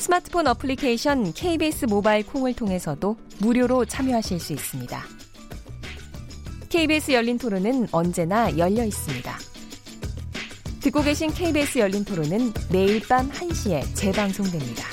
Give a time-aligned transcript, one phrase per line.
[0.00, 5.04] 스마트폰 어플리케이션 KBS 모바일 콩을 통해서도 무료로 참여하실 수 있습니다.
[6.70, 9.38] KBS 열린 토론은 언제나 열려 있습니다.
[10.80, 14.86] 듣고 계신 KBS 열린 토론은 매일 밤 1시에 재방송됩니다.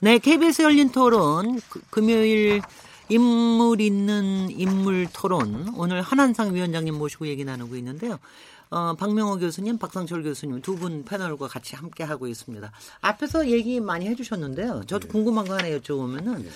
[0.00, 2.60] 네, KBS 열린 토론 그, 금요일
[3.08, 8.18] 인물 있는 인물 토론 오늘 한한상 위원장님 모시고 얘기 나누고 있는데요.
[8.70, 12.70] 어, 박명호 교수님, 박상철 교수님 두 분 패널과 같이 함께 하고 있습니다.
[13.00, 14.82] 앞에서 얘기 많이 해주셨는데요.
[14.86, 15.08] 저도 네.
[15.12, 16.50] 궁금한 거 하나 여쭤보면은 네.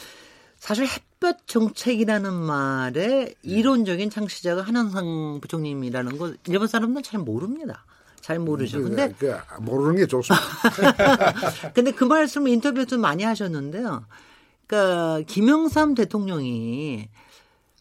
[0.59, 7.85] 사실 햇볕 정책이라는 말의 이론적인 창시자가 한한상 부총님이라는 거 일본 사람들은 잘 모릅니다.
[8.21, 8.83] 잘 모르죠.
[8.83, 10.45] 근데 그, 모르는 게 좋습니다.
[11.73, 14.05] 근데 그 말씀을 인터뷰에서 많이 하셨는데요.
[14.67, 17.09] 그러니까 김영삼 대통령이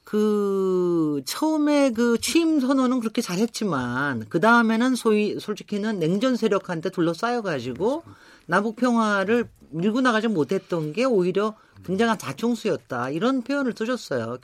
[0.10, 8.02] 그 처음에 그 취임 선언은 그렇게 잘했지만 그 다음에는 소위 솔직히는 냉전 세력한테 둘러싸여 가지고
[8.48, 14.40] 남북 평화를 밀고 나가지 못했던 게 오히려 굉장한 자충수였다 이런 표현을 쓰셨어요.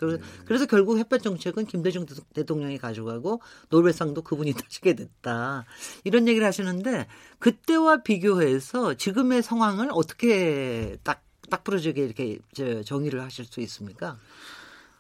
[0.45, 5.65] 그래서 결국 햇볕 정책은 김대중 대통령이 가져가고 노벨상도 그분이 따시게 됐다
[6.03, 7.07] 이런 얘기를 하시는데
[7.39, 12.37] 그때와 비교해서 지금의 상황을 어떻게 딱딱 부러지게 이렇게
[12.83, 14.15] 정의를 하실 수 있습니까?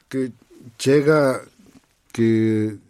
[0.07, 0.31] 그
[0.77, 1.41] 제가
[2.13, 2.85] 그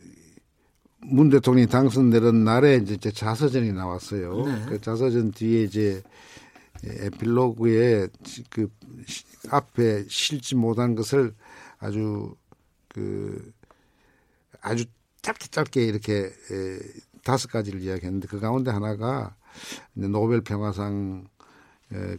[1.08, 4.46] 문 대통령이 당선되는 날에 이제 제 자서전이 나왔어요.
[4.46, 4.66] 네.
[4.70, 6.02] 그 자서전 뒤에 이제
[6.84, 8.08] 에필로그에
[8.50, 8.70] 그
[9.50, 11.34] 앞에 실지 못한 것을
[11.78, 12.36] 아주
[12.90, 13.52] 그
[14.62, 14.86] 아주
[15.22, 16.80] 짧게 짧게 이렇게 에,
[17.24, 19.36] 다섯 가지를 이야기했는데 그 가운데 하나가
[19.94, 21.35] 노벨 평화상 에,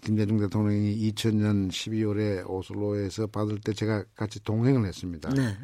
[0.03, 5.31] 김대중 대통령이 2000년 12월에 오슬로에서 받을 때 제가 같이 동행을 했습니다.
[5.31, 5.56] 네.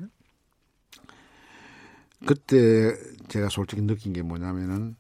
[2.26, 2.94] 그때
[3.28, 4.96] 제가 솔직히 느낀 게 뭐냐면은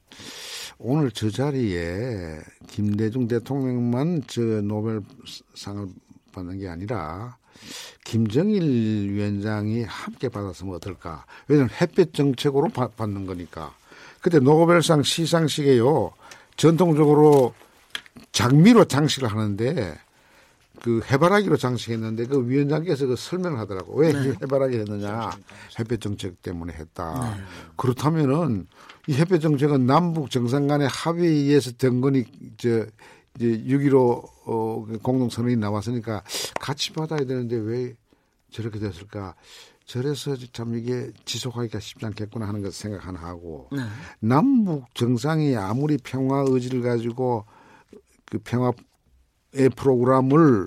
[0.78, 5.88] 오늘 저 자리에 김대중 대통령만 저 노벨상을
[6.32, 7.36] 받는 게 아니라
[8.04, 11.24] 김정일 위원장이 함께 받았으면 어떨까?
[11.46, 13.74] 왜냐하면 햇볕 정책으로 받는 거니까.
[14.20, 16.12] 그때 노벨상 시상식에요.
[16.56, 17.54] 전통적으로
[18.32, 19.98] 장미로 장식을 하는데
[20.80, 23.94] 그 해바라기로 장식했는데 그 위원장께서 그 설명을 하더라고.
[23.94, 24.34] 왜 네.
[24.42, 25.30] 해바라기 했느냐.
[25.78, 27.36] 햇볕 정책 때문에 했다.
[27.36, 27.42] 네.
[27.76, 28.66] 그렇다면은
[29.06, 32.24] 이 햇볕 정책은 남북 정상 간의 합의에 의해서 된 거니
[32.56, 32.86] 저
[33.36, 36.22] 이제 6.15 어, 공동선언이 나왔으니까
[36.60, 37.94] 같이 받아야 되는데 왜
[38.50, 39.34] 저렇게 됐을까?
[39.86, 43.82] 저래서 참 이게 지속하기가 쉽지 않겠구나 하는 것을 생각 하나 하고 네.
[44.20, 47.46] 남북 정상이 아무리 평화 의지를 가지고
[48.32, 50.66] 그 평화의 프로그램을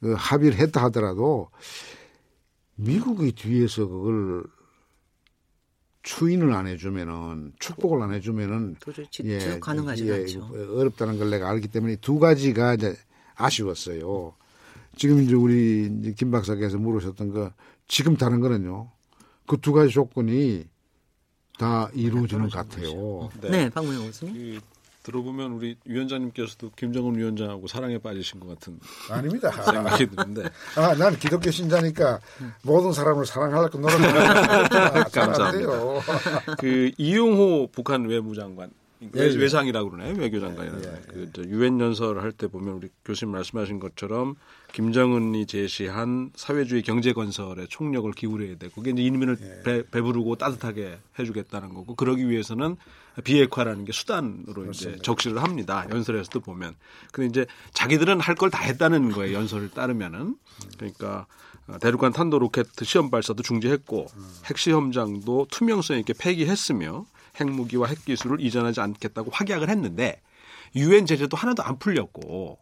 [0.00, 1.48] 그 합의를 했다 하더라도
[2.74, 4.42] 미국이 뒤에서 그걸
[6.02, 10.50] 추인을 안 해주면은 축복을 안 해주면은 도저히 예, 가능하지 예, 않죠.
[10.76, 12.96] 어렵다는 걸 내가 알기 때문에 두 가지가 이제
[13.36, 14.34] 아쉬웠어요.
[14.96, 17.52] 지금 이제 우리 이제 김 박사께서 물으셨던 거
[17.86, 18.90] 지금 다른 거는요.
[19.46, 20.64] 그 두 가지 조건이
[21.58, 23.30] 다 이루어지는 것 같아요.
[23.40, 24.60] 네, 네 박문영 교수님.
[25.04, 29.50] 들어보면 우리 위원장님께서도 김정은 위원장하고 사랑에 빠지신 것 같은 아닙니다.
[29.50, 30.48] 생각이 드는데.
[30.76, 32.20] 아, 난 기독교 신자니까
[32.62, 35.72] 모든 사람을 사랑하려고 노력하는 감사합니다.
[36.58, 38.70] 그 이용호 북한 외무장관
[39.16, 39.36] 예, 예.
[39.36, 40.14] 외상이라고 그러나요?
[40.16, 40.82] 외교장관이라고.
[40.84, 41.02] 예, 예.
[41.32, 44.34] 그 유엔 연설을 할 때 보면 우리 교수님 말씀하신 것처럼
[44.72, 48.68] 김정은이 제시한 사회주의 경제 건설에 총력을 기울여야 돼.
[48.74, 49.62] 그게 이제 인민을 예.
[49.62, 52.76] 배, 배부르고 따뜻하게 해주겠다는 거고 그러기 위해서는
[53.22, 54.94] 비핵화라는 게 수단으로 그렇습니다.
[54.96, 55.86] 이제 적시를 합니다.
[55.90, 56.74] 연설에서도 보면.
[57.12, 59.36] 근데 이제 자기들은 할 걸 다 했다는 거예요.
[59.38, 60.36] 연설을 따르면은.
[60.76, 61.26] 그러니까
[61.80, 64.06] 대륙간 탄도 로켓 시험 발사도 중지했고
[64.46, 67.06] 핵 시험장도 투명성 있게 폐기했으며
[67.40, 70.20] 핵무기와 핵기술을 이전하지 않겠다고 확약을 했는데
[70.76, 72.58] 유엔 제재도 하나도 안 풀렸고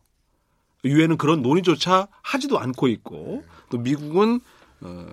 [0.84, 4.40] 유엔은 그런 논의조차 하지도 않고 있고 또 미국은
[4.80, 5.06] 어,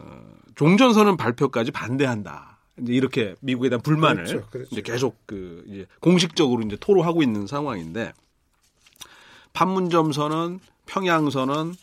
[0.55, 2.57] 종전선언 발표까지 반대한다.
[2.81, 4.69] 이제 이렇게 미국에 대한 불만을 그렇죠, 그렇죠.
[4.71, 8.13] 이제 계속 그 이제 공식적으로 이제 토로하고 있는 상황인데
[9.53, 11.75] 판문점 선언, 평양 선언,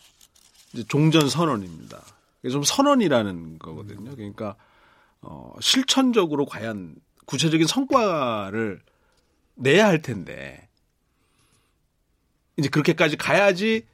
[0.73, 2.01] 이제 종전 선언입니다.
[2.41, 4.15] 이게 좀 선언이라는 거거든요.
[4.15, 4.55] 그러니까
[5.21, 6.95] 어 실천적으로 과연
[7.27, 8.81] 구체적인 성과를
[9.55, 10.67] 내야 할 텐데
[12.57, 13.85] 이제 그렇게까지 가야지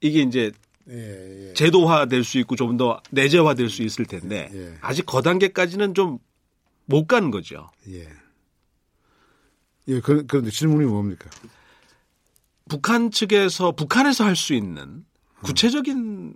[0.00, 0.50] 이게 이제
[0.88, 1.52] 예, 예.
[1.54, 4.74] 제도화 될 수 있고 좀 더 내재화 될 수 있을 텐데 예.
[4.80, 6.18] 아직 그 단계까지는 좀
[6.86, 7.70] 못 가는 거죠.
[7.88, 8.08] 예.
[9.88, 11.30] 예, 그, 그런데 질문이 뭡니까?
[12.68, 15.04] 북한 측에서 북한에서 할 수 있는
[15.44, 16.34] 구체적인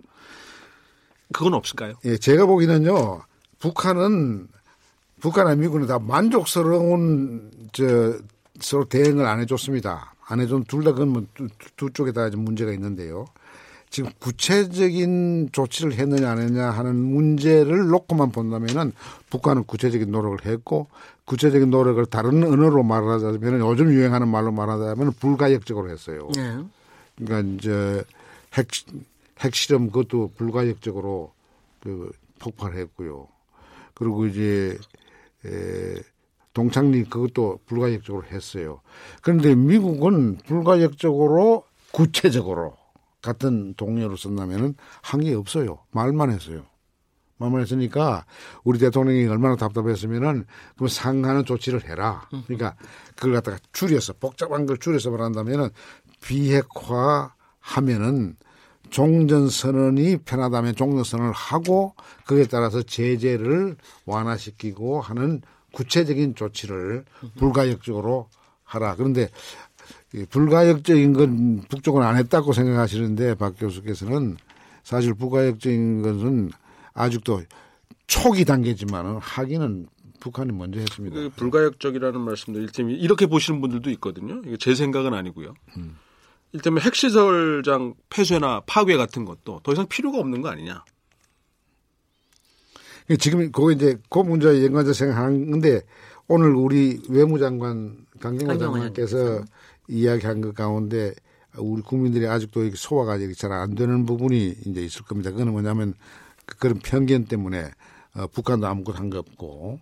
[1.33, 1.95] 그건 없을까요?
[2.05, 3.21] 예, 제가 보기에는요,
[3.59, 4.47] 북한은,
[5.21, 8.17] 북한과 미국은 다 만족스러운, 저,
[8.59, 10.13] 서로 대응을 안 해줬습니다.
[10.27, 13.25] 안 해준 둘 다 그건 뭐 두, 두 쪽에 다좀 문제가 있는데요.
[13.89, 18.91] 지금 구체적인 조치를 했느냐 안 했느냐 하는 문제를 놓고만 본다면은
[19.29, 20.87] 북한은 구체적인 노력을 했고
[21.25, 26.29] 구체적인 노력을 다른 언어로 말하자면 요즘 유행하는 말로 말하자면 불가역적으로 했어요.
[26.35, 26.57] 네.
[27.15, 28.03] 그러니까 이제
[28.55, 28.67] 핵
[29.39, 31.31] 핵실험 그것도 불가역적으로
[31.81, 33.27] 그 폭발했고요.
[33.93, 34.77] 그리고 이제
[35.47, 36.01] 에
[36.53, 38.81] 동창리 그것도 불가역적으로 했어요.
[39.21, 42.75] 그런데 미국은 불가역적으로 구체적으로
[43.21, 45.79] 같은 동료를 쓴다면은 한 게 없어요.
[45.91, 46.65] 말만 했어요.
[47.37, 48.25] 말만 했으니까
[48.63, 50.45] 우리 대통령이 얼마나 답답했으면은
[50.75, 52.27] 그럼 상하는 조치를 해라.
[52.45, 52.75] 그러니까
[53.15, 55.69] 그걸 갖다가 줄여서 복잡한 걸 줄여서 말한다면은
[56.21, 58.35] 비핵화 하면은
[58.89, 61.93] 종전선언이 편하다면 종전선언을 하고
[62.25, 63.75] 그에 따라서 제재를
[64.05, 65.41] 완화시키고 하는
[65.71, 67.05] 구체적인 조치를
[67.37, 68.29] 불가역적으로
[68.63, 68.95] 하라.
[68.95, 69.29] 그런데
[70.13, 74.37] 이 불가역적인 건 북쪽은 안 했다고 생각하시는데 박 교수께서는
[74.83, 76.51] 사실 불가역적인 것은
[76.93, 77.43] 아직도
[78.07, 79.87] 초기 단계지만은 하기는
[80.19, 81.15] 북한이 먼저 했습니다.
[81.15, 84.41] 그 불가역적이라는 말씀도 일테면 이렇게 보시는 분들도 있거든요.
[84.45, 85.53] 이게 제 생각은 아니고요.
[86.53, 90.83] 일테면 핵시설장 폐쇄나 파괴 같은 것도 더 이상 필요가 없는 거 아니냐.
[93.19, 95.81] 지금 그거 이제 그 문제에 연관해서 생각하는데
[96.27, 99.45] 오늘 우리 외무장관 강경화 강경화 장관께서
[99.87, 101.13] 이야기한 것 가운데
[101.57, 105.31] 우리 국민들이 아직도 이렇게 소화가 잘 안 되는 부분이 이제 있을 겁니다.
[105.31, 105.93] 그거는 뭐냐면
[106.45, 107.71] 그- 그런 편견 때문에
[108.15, 109.79] 어, 북한도 아무것도 한 거 없고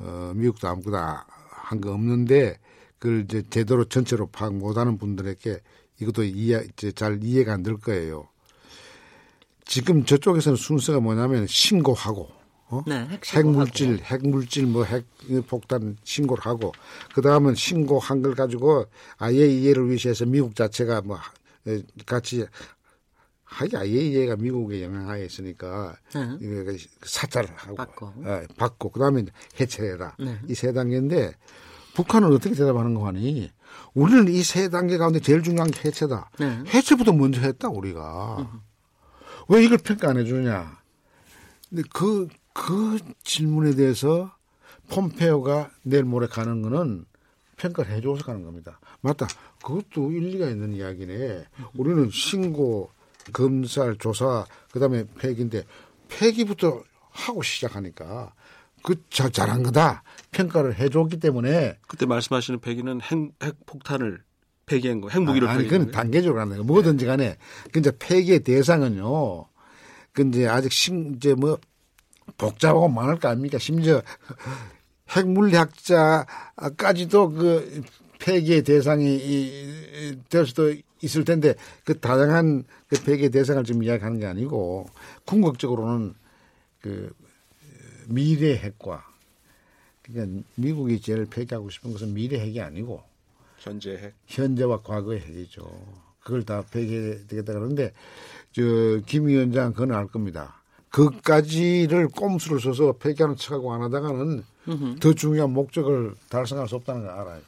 [0.00, 2.58] 어, 미국도 아무것도 한 거 없는데
[2.98, 5.60] 그걸 이제 제대로 전체로 파악 못하는 분들에게
[6.00, 8.28] 이것도 이해 이제 잘 이해가 안 될 거예요.
[9.64, 12.28] 지금 저쪽에서는 순서가 뭐냐면 신고하고
[12.68, 12.82] 어?
[12.86, 13.20] 네, 핵.
[13.34, 15.04] 핵물질, 핵물질 뭐 핵
[15.48, 16.72] 폭탄 신고를 하고
[17.14, 18.86] 그 다음은 신고한 걸 가지고
[19.18, 21.18] 아예 이해를 위해서 미국 자체가 뭐
[21.66, 22.44] 에, 같이
[23.44, 26.36] 하기 아예 이해가 미국의 영향하에 있으니까 네.
[26.40, 26.72] 이거
[27.02, 28.12] 사찰을 하고 받고.
[28.24, 29.24] 예, 받고 그 다음에
[29.60, 30.38] 해체해라 네.
[30.48, 31.32] 이세 단계인데
[31.94, 33.50] 북한은 어떻게 대답하는 거 하니
[33.94, 36.30] 우리는 이 세 단계 가운데 제일 중요한 게 해체다.
[36.38, 36.62] 네.
[36.74, 38.60] 해체부터 먼저 했다 우리가
[39.48, 40.78] 왜 이걸 평가 안 해주냐?
[41.70, 44.32] 근데 그, 그 질문에 대해서
[44.88, 47.04] 폼페오가 내일 모레 가는 거는
[47.56, 48.78] 평가를 해줘서 가는 겁니다.
[49.00, 49.26] 맞다.
[49.64, 51.44] 그것도 일리가 있는 이야기네.
[51.74, 52.90] 우리는 신고,
[53.32, 55.64] 검찰, 조사, 그 다음에 폐기인데
[56.08, 58.32] 폐기부터 하고 시작하니까
[58.86, 60.04] 그 자, 잘한 거다.
[60.30, 64.22] 평가를 해줬기 때문에 그때 말씀하시는 폐기는 핵, 핵 폭탄을
[64.64, 65.92] 폐기한 거, 핵무기를 아니, 폐기한 그건.
[65.92, 66.62] 단계적으로 하는 거예요.
[66.62, 67.36] 뭐든지 간에.
[67.72, 69.46] 그 이제 폐기의 대상은요.
[70.12, 71.58] 그 이제 아직 심, 이제 뭐
[72.38, 73.58] 복잡하고 많을 거 아닙니까?
[73.58, 74.02] 심지어
[75.10, 77.82] 핵물리학자까지도 그
[78.20, 80.72] 폐기의 대상이 이- 될 수도
[81.02, 84.86] 있을 텐데 그 다양한 그 폐기의 대상을 지금 이야기하는 게 아니고
[85.24, 86.14] 궁극적으로는
[86.80, 87.12] 그
[88.06, 89.04] 미래 핵과
[90.02, 93.02] 그러니까 미국이 제일 폐기하고 싶은 것은 미래 핵이 아니고
[93.58, 94.14] 현재 핵.
[94.26, 95.62] 현재와 과거의 핵이죠.
[96.20, 97.92] 그걸 다 폐기되겠다 그러는데
[98.52, 100.60] 저김 위원장 그건 알 겁니다.
[100.90, 104.44] 그까지를 꼼수를 써서 폐기하는 척하고 안 하다가는
[105.00, 107.40] 더 중요한 목적을 달성할 수 없다는 걸 알아요.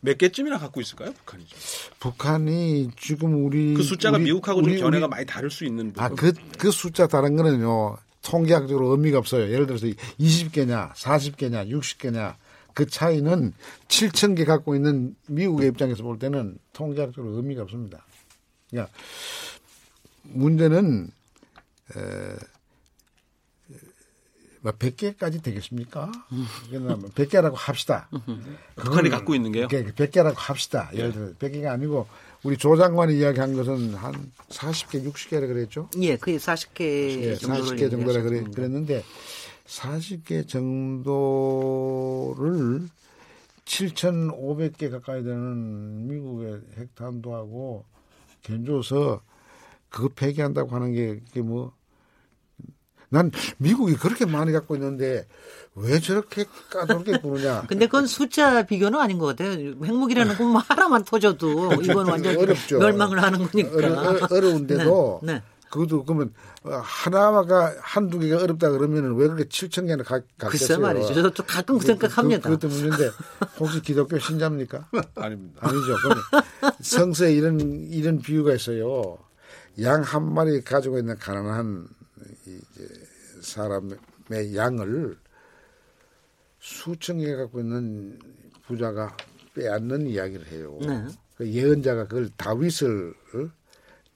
[0.00, 1.46] 몇 개쯤이나 갖고 있을까요, 북한이?
[1.46, 1.58] 좀?
[2.00, 5.92] 북한이 지금 우리 그 숫자가 우리- 미국하고 좀 우리- 견해가 우리- 많이 다를 수 있는
[5.92, 6.02] 부분.
[6.02, 9.50] 아, 그, 그 숫자 다른 거는요, 통계학적으로 의미가 없어요.
[9.50, 12.36] 예를 들어서 20개냐, 40개냐, 60개냐,
[12.74, 13.52] 그 차이는
[13.88, 18.06] 7천 개 갖고 있는 미국의 입장에서 볼 때는 통계학적으로 의미가 없습니다.
[18.70, 18.92] 그러니까,
[20.22, 21.10] 문제는,
[21.96, 22.36] 에,
[24.60, 26.12] 뭐 100개까지 되겠습니까?
[26.70, 28.08] 그러나 100개라고 합시다.
[28.76, 29.66] 북한이 갖고 있는 게요?
[29.66, 30.88] 100개라고 합시다.
[30.94, 32.06] 예를 들어 100개가 아니고
[32.44, 35.88] 우리 조 장관이 이야기한 것은 한 40개, 60개라 그랬죠?
[36.00, 38.42] 예, 거의 40개 예, 정도를 40개 정도라 그래.
[38.52, 39.04] 그랬는데
[39.66, 41.12] 40개 정도를
[43.64, 47.84] 7,500개 가까이 되는 미국의 핵탄두하고
[48.42, 49.22] 견줘서
[49.88, 51.72] 그거 폐기한다고 하는 게 이게 뭐.
[53.12, 55.26] 난 미국이 그렇게 많이 갖고 있는데
[55.74, 57.64] 왜 저렇게 까다롭게 구느냐.
[57.68, 59.52] 근데 그건 숫자 비교는 아닌 것 같아요.
[59.52, 62.78] 핵무기라는 건 하나만 터져도 이건 완전 어렵죠.
[62.78, 63.76] 멸망을 하는 거니까.
[64.30, 65.42] 어려, 운데도 네, 네.
[65.70, 66.32] 그것도 그러면
[66.64, 70.48] 하나가 한두 개가 어렵다 그러면은 왜 그렇게 7천 개나 가, 갔겠어요?
[70.48, 71.14] 글쎄 말이죠.
[71.14, 72.48] 저도 가끔 그, 생각합니다.
[72.48, 73.10] 그, 것도 문제인데
[73.58, 74.88] 혹시 기독교 신자입니까?
[75.16, 75.60] 아닙니다.
[75.60, 75.96] 아니죠.
[76.80, 79.18] 성서에 이런 이런 비유가 있어요.
[79.82, 81.88] 양 한 마리 가지고 있는 가난한
[82.46, 82.86] 이제
[83.42, 85.18] 사람의 양을
[86.60, 88.18] 수천 개 갖고 있는
[88.66, 89.16] 부자가
[89.54, 90.78] 빼앗는 이야기를 해요.
[90.80, 91.06] 네.
[91.36, 93.14] 그 예언자가 그걸 다윗을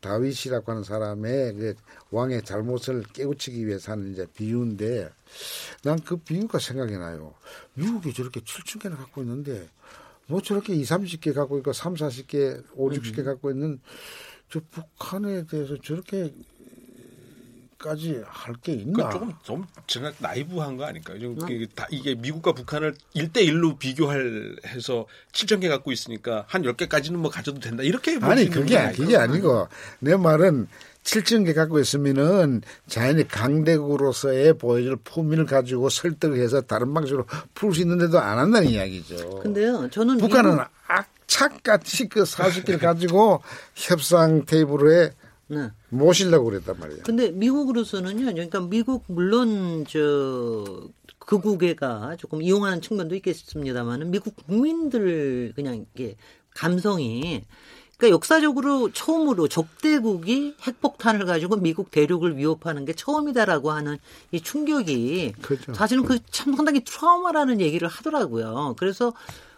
[0.01, 1.75] 다윗이라고 하는 사람의 그
[2.11, 5.11] 왕의 잘못을 깨우치기 위해서 하는 이제 비유인데
[5.83, 7.35] 난 그 비유가 생각이 나요.
[7.75, 9.69] 미국이 저렇게 7천 개나 갖고 있는데
[10.29, 13.81] 뭐 저렇게 2, 30개 갖고 있고 3, 40개, 5, 60개 갖고 있는
[14.49, 16.33] 저 북한에 대해서 저렇게
[17.87, 19.09] 까지 할 게 있나?
[19.11, 21.21] 조금 좀 제가 나이브한 거 아닐까요?
[21.21, 21.47] 좀 어?
[21.75, 27.31] 다 이게 미국과 북한을 1대 1로 비교할 해서 7천 개 갖고 있으니까 한 10개까지는 뭐
[27.31, 27.83] 가져도 된다.
[27.83, 29.69] 이렇게 아니 그게 그게 아니고
[30.01, 30.67] 내 말은
[31.05, 37.83] 7천 개 갖고 있으면은 자연히 강대국으로서의 보여줄 품위를 가지고 설득을 해서 다른 방식으로 풀 수
[37.83, 39.41] 있는데도 안 한다는 이야기죠.
[39.41, 40.67] 근데요, 저는 북한은 미국...
[40.89, 43.43] 악착같이 그 40개를 가지고
[43.77, 45.13] 협상 테이블에
[45.49, 45.71] 네.
[45.91, 47.03] 모시려고 그랬단 말이에요.
[47.05, 50.89] 근데 미국으로서는요, 그러니까 미국 물론 저
[51.19, 56.17] 극우계가 조금 이용하는 측면도 있겠습니다만은 미국 국민들 그냥 이게
[56.55, 57.45] 감성이
[57.97, 63.97] 그러니까 역사적으로 처음으로 적대국이 핵폭탄을 가지고 미국 대륙을 위협하는 게 처음이다라고 하는
[64.33, 65.73] 이 충격이 그렇죠.
[65.75, 68.75] 사실은 그 참 상당히 트라우마라는 얘기를 하더라고요.
[68.79, 69.15] 그래서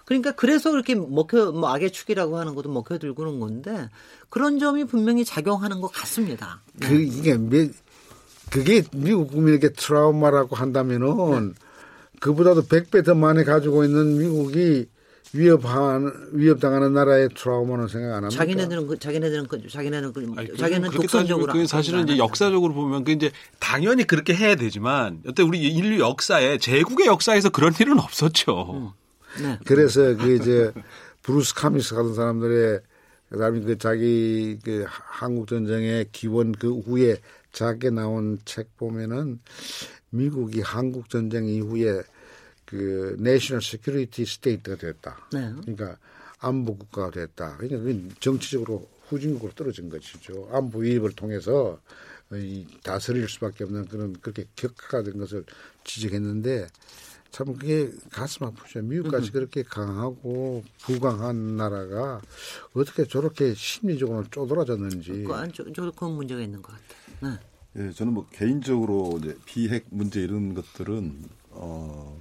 [0.09, 3.91] 그러니까 그래서 그렇게 먹혀 뭐 악의 축이라고 하는 것도 먹혀들고 그런 건데
[4.31, 6.63] 그런 점이 분명히 작용하는 것 같습니다.
[6.73, 6.89] 네.
[6.89, 7.69] 그 이게 미,
[8.51, 11.55] 그게 미국 국민에게 트라우마라고 한다면은 네.
[12.21, 14.87] 그보다도 100배 더 많이 가지고 있는 미국이
[15.35, 18.31] 위협한 위협당하는 나라의 트라우마는 생각 안 합니까?
[18.31, 23.13] 자기네들은 그 자기네들은 그 자기네는 그 아니, 자기는 독선적으로 그 사실은 이제 역사적으로 보면 그
[23.13, 28.73] 이제 당연히 그렇게 해야 되지만 여태 우리 인류 역사에 제국의 역사에서 그런 일은 없었죠.
[28.73, 29.08] 음.
[29.43, 29.59] 네.
[29.65, 30.73] 그래서 그 이제
[31.23, 32.81] 브루스 커밍스 같은 사람들의
[33.31, 37.17] 그다음에 그 자기 그 한국 전쟁의 기원 그 후에
[37.53, 39.41] 작게 나온 책 보면은
[40.11, 42.03] 미국이 한국 전쟁 이후에
[42.65, 45.29] 그 national security state가 됐다.
[45.33, 45.53] 네.
[45.63, 45.97] 그러니까
[46.41, 47.57] 안보 국가가 됐다.
[47.57, 50.49] 그러니까 정치적으로 후진국으로 떨어진 것이죠.
[50.53, 51.81] 안보 위협을 통해서
[52.33, 55.45] 이 다스릴 수밖에 없는 그런 그렇게 격하가 된 것을
[55.85, 56.67] 지적했는데
[57.31, 58.81] 참 그게 가슴 아프죠.
[58.83, 59.33] 미국까지 음.
[59.33, 62.21] 그렇게 강하고 부강한 나라가
[62.75, 65.25] 어떻게 저렇게 심리적으로 쪼들어졌는지.
[65.25, 67.39] 그안 그건 문제가 있는 것 같아요.
[67.75, 67.85] 네.
[67.89, 72.21] 예, 저는 뭐 개인적으로 이제 비핵 문제 이런 것들은 어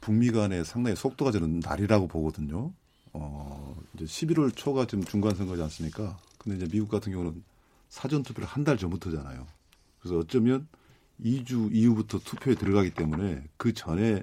[0.00, 2.72] 북미 간에 상당히 속도가 저는 날이라고 보거든요.
[3.12, 6.16] 어 이제 11월 초가 지금 중간 선거지 않습니까?
[6.38, 7.42] 근데 이제 미국 같은 경우는
[7.88, 9.46] 사전 투표를 한 달 전부터잖아요.
[10.00, 10.66] 그래서 어쩌면
[11.24, 14.22] 2주 이후부터 투표에 들어가기 때문에 그 전에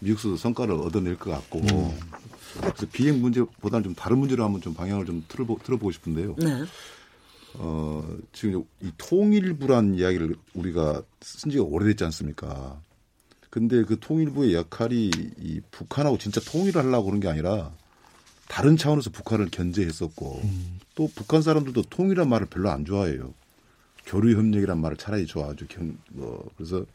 [0.00, 1.98] 미국에서도 성과를 얻어낼 것 같고 음.
[2.60, 6.36] 그래서 비행 문제보다는 좀 다른 문제로 한번 좀 방향을 좀 틀어보, 틀어보고 싶은데요.
[6.38, 6.64] 네.
[7.54, 12.80] 어, 지금 이 통일부란 이야기를 우리가 쓴 지가 오래됐지 않습니까?
[13.50, 17.72] 근데 그 통일부의 역할이 이 북한하고 진짜 통일을 하려고 그런 게 아니라
[18.48, 20.78] 다른 차원에서 북한을 견제했었고 음.
[20.94, 23.32] 또 북한 사람들도 통일한 말을 별로 안 좋아해요.
[24.06, 25.66] 교류 협력이란 말을 차라리 좋아하죠.
[26.10, 26.86] 뭐 그래서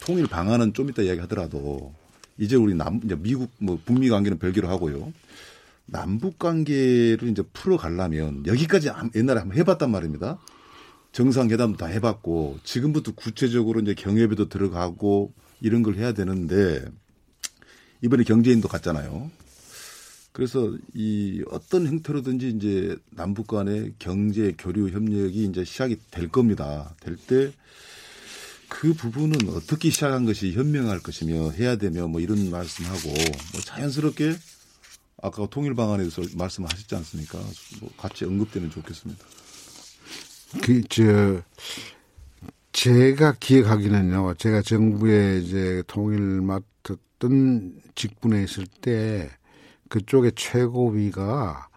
[0.00, 1.94] 통일 방안은 좀 이따 이야기하더라도
[2.38, 5.12] 이제 우리 남 이제 미국 뭐 북미 관계는 별개로 하고요.
[5.86, 10.38] 남북 관계를 이제 풀어 가려면 여기까지 옛날에 한번 해 봤단 말입니다.
[11.12, 16.82] 정상회담도 다 해 봤고 지금부터 구체적으로 이제 경협에도 들어가고 이런 걸 해야 되는데
[18.00, 19.30] 이번에 경제인도 갔잖아요.
[20.32, 26.94] 그래서 이 어떤 형태로든지 이제 남북 간의 경제 교류 협력이 이제 시작이 될 겁니다.
[27.00, 27.52] 될 때
[28.72, 34.34] 그 부분은 어떻게 시작한 것이 현명할 것이며 해야 되며 뭐 이런 말씀하고 뭐 자연스럽게
[35.22, 37.38] 아까 통일 방안에서 말씀하셨지 않습니까?
[37.80, 39.24] 뭐 같이 언급되면 좋겠습니다.
[40.62, 41.42] 그, 저,
[42.72, 49.30] 제가 기억하기는요, 제가 정부에 이제 통일 맡았던 직분에 있을 때
[49.92, 51.68] 그쪽의 최고위가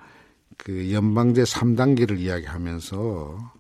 [0.56, 3.52] 그 연방제 3단계를 이야기하면서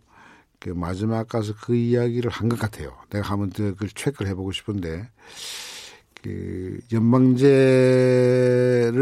[0.62, 2.95] 그 마지막 가서 그 이야기를 한 것 같아요.
[3.09, 5.09] 내가 한번 그걸 체크를 해보고 싶은데
[6.21, 7.41] 그 연방제를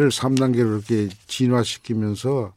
[0.09, 2.55] 3단계로 이렇게 진화시키면서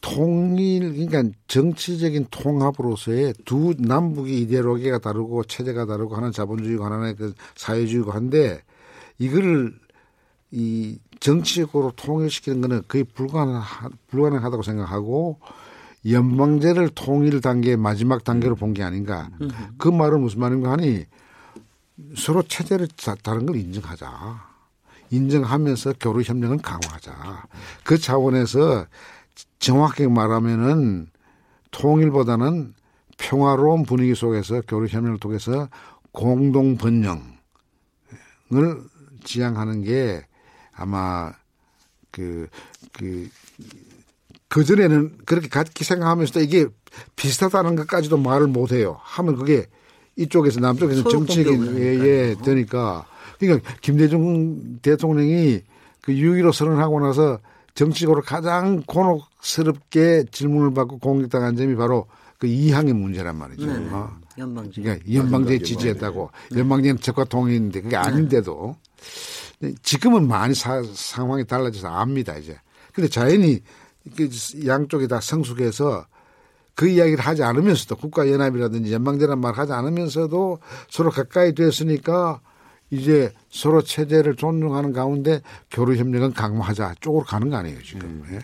[0.00, 8.12] 통일 그러니까 정치적인 통합으로서의 두 남북이 이데올로기가 다르고 체제가 다르고 하나는 자본주의고 하나는 그 사회주의고
[8.12, 8.62] 한데
[9.18, 9.78] 이거를
[10.50, 15.38] 이 정치적으로 통일시키는 거는 거의 불가능하, 불가능하다고 생각하고
[16.08, 19.30] 연방제를 통일 단계 마지막 단계로 본 게 아닌가.
[19.78, 21.04] 그 말은 무슨 말인가 하니
[22.16, 22.88] 서로 체제를
[23.22, 24.46] 다른 걸 인정하자.
[25.10, 27.46] 인정하면서 교류 협력은 강화하자.
[27.82, 28.86] 그 차원에서
[29.58, 31.08] 정확하게 말하면은
[31.70, 32.74] 통일보다는
[33.16, 35.68] 평화로운 분위기 속에서 교류 협력을 통해서
[36.12, 37.24] 공동 번영을
[39.24, 40.24] 지향하는 게
[40.78, 41.32] 아마
[42.10, 42.48] 그,
[42.92, 43.28] 그,
[44.48, 46.66] 그전에는 그렇게 같이 생각하면서도 이게
[47.16, 48.98] 비슷하다는 것까지도 말을 못 해요.
[49.02, 49.66] 하면 그게
[50.16, 53.06] 이쪽에서 남쪽에서 정치적인 예, 예, 되니까.
[53.38, 55.62] 그러니까 김대중 대통령이
[56.00, 57.38] 그 6.15 선언하고 나서
[57.74, 62.06] 정치적으로 가장 곤혹스럽게 질문을 받고 공격당한 점이 바로
[62.38, 63.66] 그 이항의 문제란 말이죠.
[63.66, 63.88] 네.
[63.92, 64.10] 어.
[64.38, 64.82] 연방제.
[64.82, 66.30] 그러니까 연방제 지지했다고.
[66.52, 66.60] 네.
[66.60, 67.96] 연방제는 적과 통일인데 그게 네.
[67.96, 68.76] 아닌데도
[69.82, 72.58] 지금은 많이 사, 상황이 달라져서 압니다 이제.
[72.92, 73.60] 근데 자연히
[74.16, 74.28] 그
[74.66, 76.06] 양쪽이 다 성숙해서
[76.74, 82.40] 그 이야기를 하지 않으면서도 국가연합이라든지 연방제란 말 하지 않으면서도 서로 가까이 됐으니까
[82.90, 88.02] 이제 서로 체제를 존중하는 가운데 교류 협력은 강화하자 쪽으로 가는 거 아니에요 지금.
[88.02, 88.24] 음.
[88.32, 88.38] 예.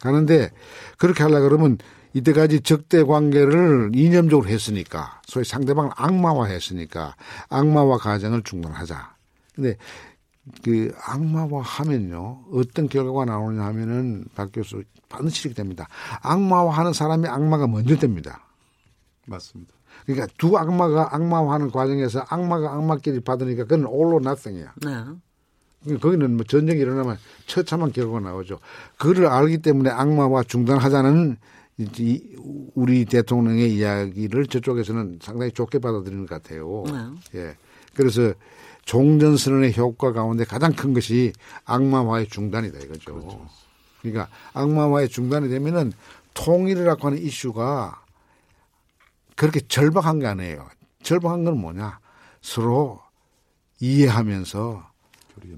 [0.00, 0.50] 가는데
[0.98, 1.78] 그렇게 하려 그러면
[2.14, 7.16] 이때까지 적대 관계를 이념적으로 했으니까 소위 상대방을 악마화했으니까
[7.48, 9.14] 악마화 과정을 중단하자.
[9.54, 9.76] 근데
[10.62, 15.88] 그 악마화 하면요 어떤 결과가 나오냐 하면은 박 교수 반드시 이렇게 됩니다.
[16.22, 18.46] 악마화하는 사람이 악마가 먼저 됩니다.
[19.26, 19.72] 맞습니다.
[20.04, 24.74] 그러니까 두 악마가 악마화하는 과정에서 악마가 악마끼리 받으니까 그건 or nothing이야.
[24.82, 24.90] 네.
[25.82, 28.58] 그러니까 거기는 뭐 전쟁이 일어나면 처참한 결과가 나오죠.
[28.98, 31.36] 그를 알기 때문에 악마화 중단하자는
[32.74, 36.84] 우리 대통령의 이야기를 저쪽에서는 상당히 좋게 받아들이는 것 같아요.
[37.32, 37.40] 네.
[37.40, 37.56] 예.
[37.94, 38.32] 그래서
[38.84, 41.32] 종전선언의 효과 가운데 가장 큰 것이
[41.64, 43.14] 악마화의 중단이다 이거죠.
[43.14, 43.46] 그렇죠.
[44.00, 45.92] 그러니까 악마화의 중단이 되면은
[46.34, 48.02] 통일이라고 하는 이슈가
[49.36, 50.68] 그렇게 절박한 게 아니에요.
[51.02, 51.98] 절박한 건 뭐냐?
[52.40, 53.00] 서로
[53.80, 54.90] 이해하면서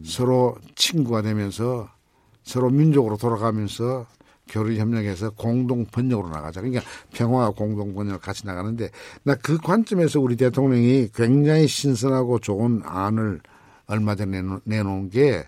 [0.05, 1.89] 서로 친구가 되면서
[2.43, 4.07] 서로 민족으로 돌아가면서
[4.49, 6.61] 교류 협력해서 공동 번역으로 나가자.
[6.61, 6.83] 그러니까
[7.13, 8.91] 평화와 공동 번역을 같이 나가는데
[9.23, 13.41] 나 그 관점에서 우리 대통령이 굉장히 신선하고 좋은 안을
[13.87, 15.45] 얼마 전에 내놓은 게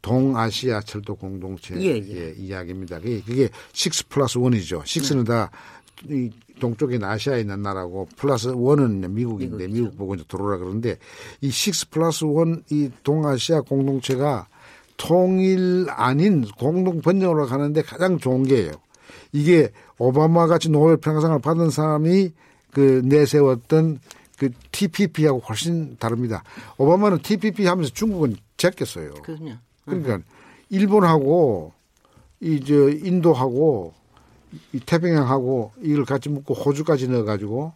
[0.00, 2.34] 동아시아 철도 공동체 예, 예.
[2.38, 3.00] 이야기입니다.
[3.00, 4.82] 그게, 그게 6 플러스 1이죠.
[4.82, 6.08] 6는 네.
[6.08, 6.30] 다이
[6.60, 9.72] 동쪽에 아시아에 있는 나라고 플러스 1은 미국인데 미국이죠.
[9.72, 10.98] 미국 보고 이제 들어오라 그러는데
[11.42, 14.46] 이6 플러스 1 이 동아시아 공동체가
[14.96, 18.72] 통일 아닌 공동 번영으로 가는데 가장 좋은 게예요.
[19.32, 22.32] 이게 오바마 같이 노벨 평화상을 받은 사람이
[22.70, 24.00] 그 내세웠던
[24.38, 26.42] 그 TPP하고 훨씬 다릅니다.
[26.78, 29.14] 오바마는 TPP 하면서 중국은 제꼈어요.
[29.22, 29.52] 그럼요.
[29.84, 30.18] 그러니까
[30.70, 31.72] 일본하고
[32.40, 33.94] 이 저 인도하고
[34.72, 37.72] 이 태평양하고 이걸 같이 묶고 호주까지 넣어가지고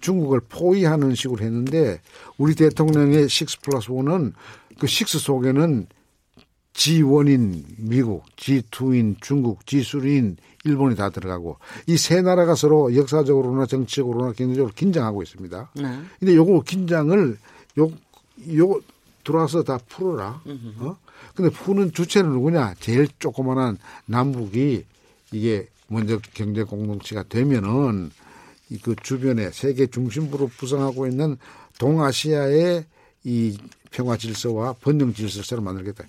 [0.00, 2.00] 중국을 포위하는 식으로 했는데
[2.36, 4.32] 우리 대통령의 6 플러스 1은
[4.78, 5.86] 그6 속에는
[6.78, 11.56] G1인 미국, G2인 중국, G3인 일본이 다 들어가고
[11.88, 15.70] 이 세 나라가 서로 역사적으로나 정치적으로나 경제적으로 긴장하고 있습니다.
[15.74, 16.00] 네.
[16.20, 17.36] 근데 요거 긴장을
[17.78, 17.92] 요,
[18.56, 18.80] 요
[19.24, 20.40] 들어와서 다 풀어라.
[20.78, 20.96] 어?
[21.34, 22.74] 근데 푸는 주체는 누구냐?
[22.80, 24.84] 제일 조그만한 남북이
[25.32, 28.10] 이게 먼저 경제 공동체가 되면은
[28.82, 31.38] 그 주변에 세계 중심부로 부상하고 있는
[31.78, 32.84] 동아시아의
[33.24, 33.58] 이
[33.90, 36.04] 평화 질서와 번영 질서를 만들겠다.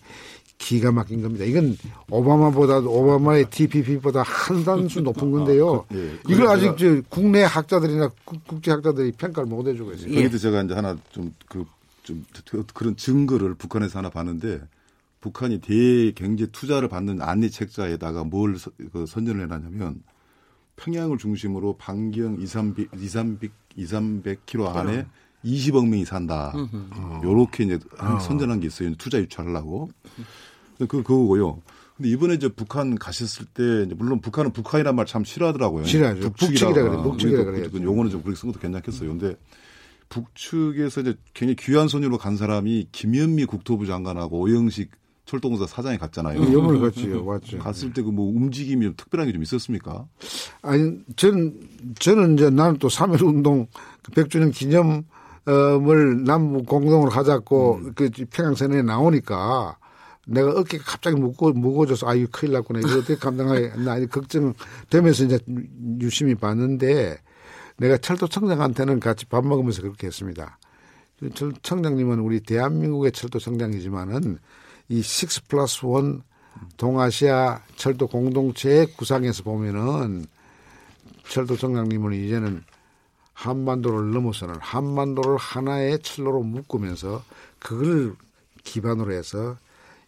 [0.60, 1.46] 기가 막힌 겁니다.
[1.46, 1.76] 이건
[2.12, 5.86] 오바마보다 오바마의 TPP보다 한 단수 높은 건데요.
[5.90, 6.32] 아, 그, 예.
[6.34, 8.12] 이걸 아직 저 국내 학자들이나
[8.46, 10.14] 국제 학자들이 평가를 못 해주고 있어요.
[10.14, 10.38] 거기도 예.
[10.38, 11.66] 제가 이제 하나 좀 그
[12.10, 12.26] 좀
[12.74, 14.62] 그런 증거를 북한에서 하나 봤는데
[15.22, 20.02] 북한이 대경제 투자를 받는 안리 책자에다가 뭘 서, 그 선전을 해놨냐면
[20.78, 25.06] 평양을 중심으로 반경 2, 300, 2, 300, 2, 300km 안에
[25.46, 26.54] 20억 명이 산다.
[26.56, 27.22] 어.
[27.24, 28.20] 요렇게 이제 어.
[28.20, 28.94] 선전한 게 있어요.
[28.96, 29.90] 투자 유치하려고.
[30.78, 31.62] 그, 그거고요.
[31.98, 35.84] 근데 이번에 이제 북한 가셨을 때 이제 물론 북한은 북한이란 말 참 싫어하더라고요.
[35.86, 36.22] 싫어하죠.
[36.32, 36.90] 북측이라 그래.
[37.04, 37.70] 북측이라 그래.
[37.70, 39.10] 그 용어는 좀 그렇게 쓴 것도 괜찮겠어요.
[39.10, 39.36] 근데
[40.10, 44.92] 북측에서 이제 굉장히 귀한 손님으로 간 사람이 김현미 국토부 장관하고 오영식
[45.26, 46.42] 철도공사 사장이 갔잖아요.
[46.54, 47.24] 영을 갔지요.
[47.24, 47.60] 맞죠.
[47.60, 50.08] 갔을 때 그 뭐 움직임이 특별한 게 좀 있었습니까?
[50.64, 51.60] 아니, 저는,
[52.00, 53.68] 저는 이제 나는 또3.1 운동
[54.02, 55.04] 그 100주년 기념
[55.50, 57.94] 을 남북 공동으로 가자고 음.
[57.96, 59.78] 그 평양선에 나오니까
[60.28, 65.40] 내가 어깨가 갑자기 무거, 무거워져서 아유 큰일 났구나 이거 어떻게 감당하나 걱정되면서 이제
[66.02, 67.18] 유심히 봤는데
[67.78, 70.60] 내가 철도 청장한테는 같이 밥 먹으면서 그렇게 했습니다.
[71.64, 74.38] 청장님은 우리 대한민국의 철도 청장이지만은
[74.90, 76.22] 이 6 플러스 1
[76.78, 80.26] 동아시아 철도 공동체의 구상에서 보면은
[81.28, 82.64] 철도 정강님은 이제는
[83.40, 87.24] 한반도를 넘어서는 한반도를 하나의 철로로 묶으면서
[87.58, 88.14] 그걸
[88.66, 89.58] 기반으로 해서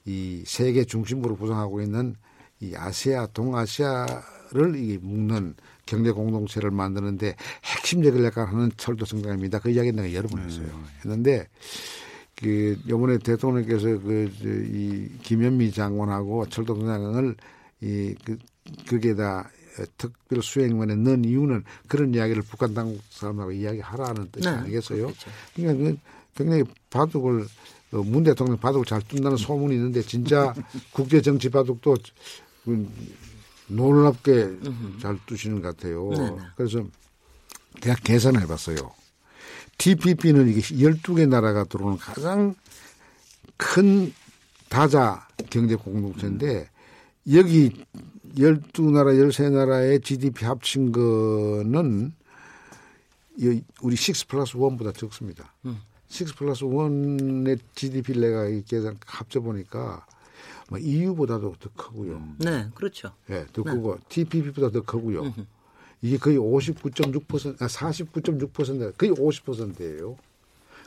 [0.05, 2.15] 이 세계 중심부로 구성하고 있는
[2.59, 9.59] 이 아시아 동아시아를 이 묶는 경제 공동체를 만드는데 핵심적인 역할을 하는 철도 성장입니다.
[9.59, 10.67] 그 이야기 내가 여러 번 했어요.
[10.99, 11.47] 했는데
[12.35, 17.35] 그 요번에 대통령께서 그이 김현미 장관하고 철도 성장을
[17.79, 18.37] 이그
[18.89, 19.49] 거기에다
[19.97, 25.07] 특별 수행원에 넣은 이유는 그런 이야기를 북한 당국 사람하고 이야기하라는 뜻이 네, 아니겠어요?
[25.07, 25.31] 그렇겠죠.
[25.55, 25.97] 그러니까 그
[26.35, 27.47] 굉장히 바둑을
[27.93, 30.53] 어, 문 대통령 바둑을 잘 둔다는 소문이 있는데 진짜
[30.91, 31.95] 국제 정치 바둑도
[32.63, 32.89] 그
[33.67, 34.59] 놀랍게
[35.01, 36.09] 잘 두시는 것 같아요.
[36.09, 36.37] 네네.
[36.55, 36.83] 그래서
[37.81, 38.91] 제가 계산해 봤어요.
[39.77, 42.53] TPP는 이게 12개 나라가 들어오는 가장
[43.57, 44.13] 큰
[44.69, 46.69] 다자 경제 공동체인데
[47.33, 47.85] 여기
[48.35, 52.13] 12나라, 13나라의 GDP 합친 거는
[53.37, 55.53] 이- 우리 6 플러스 1보다 적습니다.
[56.09, 60.05] 6 플러스 1의 GDP를 내가 이 계산 합쳐보니까
[60.69, 62.21] 뭐 EU보다도 더 크고요.
[62.39, 63.11] 네, 그렇죠.
[63.29, 65.33] 예, 더 크고 TPP보다 더 크고요.
[66.01, 70.17] 이게 거의 59.6%, 아, 49.6% 거의 50%예요.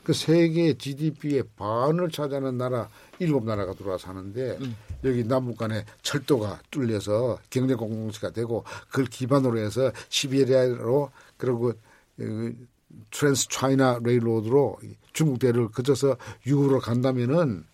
[0.02, 4.58] 그 세계 GDP의 반을 차지하는 나라 일곱 나라가 들어와 사는데
[5.04, 11.72] 여기 남북 간에 철도가 뚫려서 경제 공동체가 되고 그걸 기반으로 해서 시베리아로 그리고
[12.16, 12.66] 그
[13.10, 14.78] trans China railroad로
[15.12, 17.64] 중국 대륙을 거쳐서 유럽으로 간다면은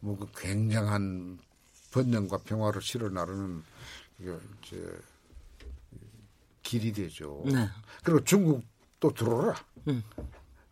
[0.00, 1.38] 뭐 그 굉장한
[1.92, 3.62] 번영과 평화를 실어 나르는
[4.20, 4.76] 이거 저
[6.62, 7.42] 길이 되죠.
[7.46, 7.68] 네.
[8.02, 8.62] 그리고 중국
[9.00, 9.54] 또 들어오라.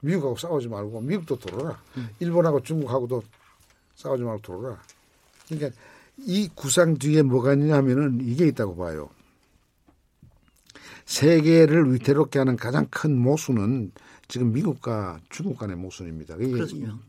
[0.01, 1.81] 미국하고 싸우지 말고 미국도 들어오라.
[2.19, 3.23] 일본하고 중국하고도
[3.95, 4.83] 싸우지 말고 들어오라.
[5.57, 5.81] 그러니까
[6.19, 9.11] 이 구상 뒤에 뭐가 있냐면은 이게 있다고 봐요.
[11.05, 13.93] 세계를 위태롭게 하는 가장 큰 모순은
[14.29, 16.37] 지금 미국과 중국 간의 모순입니다.
[16.41, 16.45] 이-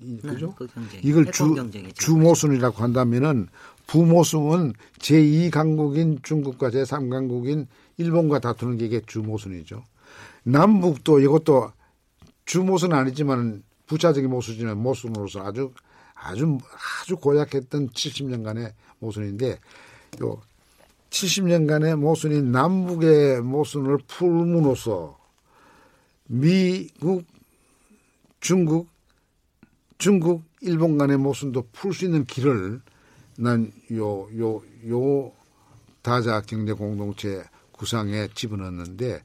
[0.02, 0.54] 이- 네, 그죠?
[0.56, 0.68] 그.
[1.04, 1.56] 이걸 주.
[1.94, 3.48] 주 모순이라고 한다면은
[3.88, 9.84] 부모순은 제2강국인 중국과 제3강국인 일본과 다투는 게 이게 주모순이죠.
[10.44, 11.72] 남북도 이것도
[12.46, 15.72] 주모순은 아니지만 부차적인 모순이지만 모순으로서 아주
[16.24, 16.58] 아주
[17.02, 19.60] 아주 고약했던 70년간의 모순인데
[20.22, 20.42] 요
[21.10, 25.18] 70년간의 모순인 남북의 모순을 풀므로써
[26.26, 27.26] 미국,
[28.40, 28.88] 중국,
[29.98, 32.82] 중국, 일본 간의 모순도 풀 수 있는 길을
[33.38, 35.32] 난 요 요 요
[36.02, 39.24] 다자 경제 공동체 구상에 집어넣었는데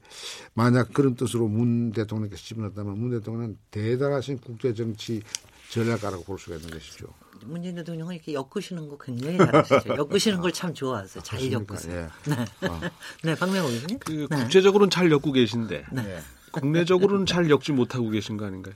[0.53, 5.21] 만약 그런 뜻으로 문 대통령께서 집어넣었다면 문 대통령은 대단하신 국제 정치
[5.69, 7.05] 전략가라고 볼 수가 있는 것이죠.
[7.45, 9.95] 문재인 대통령은 이렇게 엮으시는 거 굉장히 잘하시죠.
[9.97, 11.23] 엮으시는 걸 참 좋아하세요.
[11.23, 11.73] 잘 그렇습니까?
[11.73, 12.09] 엮으세요.
[12.27, 12.29] 예.
[12.31, 12.45] 네.
[13.23, 13.99] 네, 박명호 교수님.
[13.99, 14.35] 그 네.
[14.37, 16.19] 국제적으로는 잘 엮고 계신데 네.
[16.51, 18.73] 국내적으로는 잘 엮지 못하고 계신 거 아닌가요?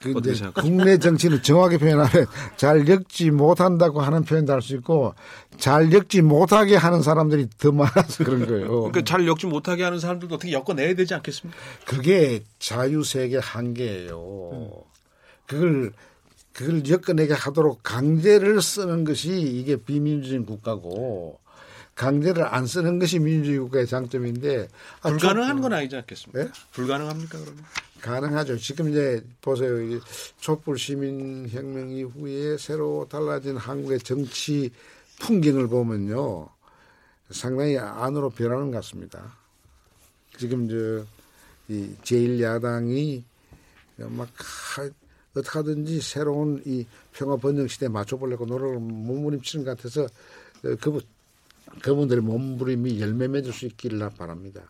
[0.00, 0.52] 근데 생각하세요?
[0.76, 2.26] 국내 정치는 정확히 표현하면
[2.56, 5.14] 잘 엮지 못한다고 하는 표현도 할 수 있고
[5.58, 8.68] 잘 엮지 못하게 하는 사람들이 더 많아서 그런 거예요.
[8.68, 11.58] 그러니까 잘 엮지 못하게 하는 사람들도 어떻게 엮어내야 되지 않겠습니까?
[11.84, 14.84] 그게 자유세계 한계예요.
[15.46, 15.92] 그걸
[16.52, 21.38] 그걸 엮어내게 하도록 강제를 쓰는 것이 이게 비민주주의 국가고
[21.94, 24.68] 강제를 안 쓰는 것이 민주주의 국가의 장점인데
[25.02, 26.44] 아, 불가능한 저- 건 아니지 않겠습니까?
[26.44, 26.50] 네?
[26.72, 27.64] 불가능합니까 그러면?
[28.00, 28.58] 가능하죠.
[28.58, 29.80] 지금 이제 보세요.
[29.82, 30.00] 이
[30.40, 34.70] 촛불 시민 혁명 이후에 새로 달라진 한국의 정치
[35.20, 36.48] 풍경을 보면요.
[37.30, 39.36] 상당히 안으로 변하는 것 같습니다.
[40.38, 41.04] 지금 저
[41.68, 43.22] 이 제1야당이
[43.96, 44.88] 막 하,
[45.40, 51.00] 어떻게 하든지 새로운 이 평화 번영 시대에 맞춰보려고 노력을 몸부림치는 것 같아서 어, 그분
[51.82, 54.62] 그분들의 몸부림이 열매 맺을 수 있기를 나 바랍니다.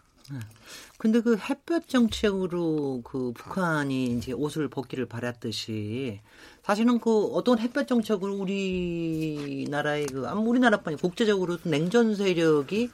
[0.98, 6.20] 근데 그 햇볕 정책으로 그 북한이 이제 옷을 벗기를 바랐듯이
[6.64, 12.90] 사실은 그 어떤 햇볕 정책으로 우리나라의 그 아무 우리나라뿐이 국제적으로 냉전 세력이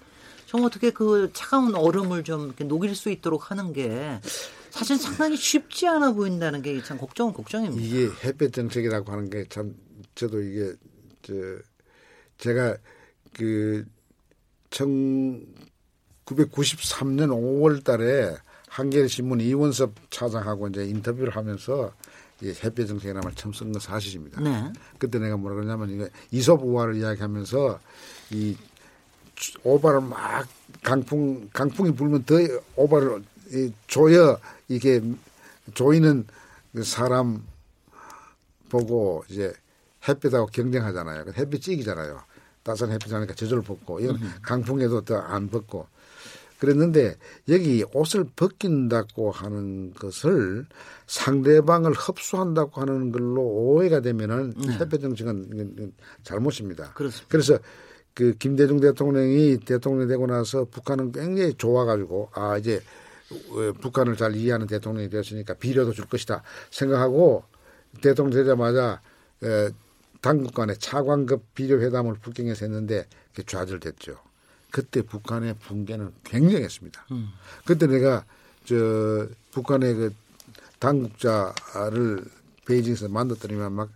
[0.47, 4.21] 좀 어떻게 그 차가운 얼음을 좀 녹일 수 있도록 하는 게
[4.73, 7.83] 사실 상당히 쉽지 않아 보인다는 게 참 걱정은 걱정입니다.
[7.83, 9.75] 이게 햇볕 정책이라고 하는 게 참
[10.15, 10.73] 저도 이게
[11.23, 11.33] 저
[12.39, 12.77] 제가
[13.35, 13.85] 그
[16.27, 18.35] 1993년 5월 달에
[18.69, 21.93] 한겨레 신문 이원섭 차장하고 이제 인터뷰를 하면서
[22.41, 24.41] 이 햇볕 정책이라는 말 처음 쓴 건 사실입니다.
[24.41, 24.73] 네.
[24.99, 27.79] 그때 내가 뭐라 그러냐면 이거 이솝 우화를 이야기하면서
[28.31, 28.57] 이
[29.63, 30.47] 오바를 막
[30.83, 32.37] 강풍 강풍이 불면 더
[32.77, 33.32] 오바를 이
[33.87, 34.39] 조여
[34.69, 35.01] 이게
[35.75, 36.27] 조이는
[36.75, 37.43] 그 사람
[38.69, 39.53] 보고 이제
[40.09, 41.25] 햇빛하고 경쟁하잖아요.
[41.27, 42.21] 그 햇빛 찍이잖아요.
[42.63, 45.87] 따스한 햇빛 하니까 저절로 벗고 이건 강풍에도 더안 벗고
[46.59, 47.17] 그랬는데
[47.49, 50.65] 여기 옷을 벗긴다고 하는 것을
[51.09, 54.75] 상대방을 흡수한다고 하는 걸로 오해가 되면은 네.
[54.75, 56.93] 협회 정책은 잘못입니다.
[56.93, 57.27] 그렇습니다.
[57.29, 57.59] 그래서
[58.15, 62.81] 그 김대중 대통령이 대통령 되고 나서 북한은 굉장히 좋아가지고 아 이제 어,
[63.81, 67.45] 북한을 잘 이해하는 대통령이 되었으니까 비료도 줄 것이다 생각하고
[68.01, 69.01] 대통령 되자마자
[69.43, 69.71] 에,
[70.21, 73.07] 당국 간의 차관급 비료 회담을 북경에서 했는데
[73.45, 74.17] 좌절됐죠.
[74.71, 77.07] 그때 북한의 붕괴는 굉장했습니다.
[77.67, 78.25] 그때 내가
[78.65, 80.15] 저 북한의 그
[80.79, 82.25] 당국자를
[82.67, 83.91] 베이징에서 만났더니만 막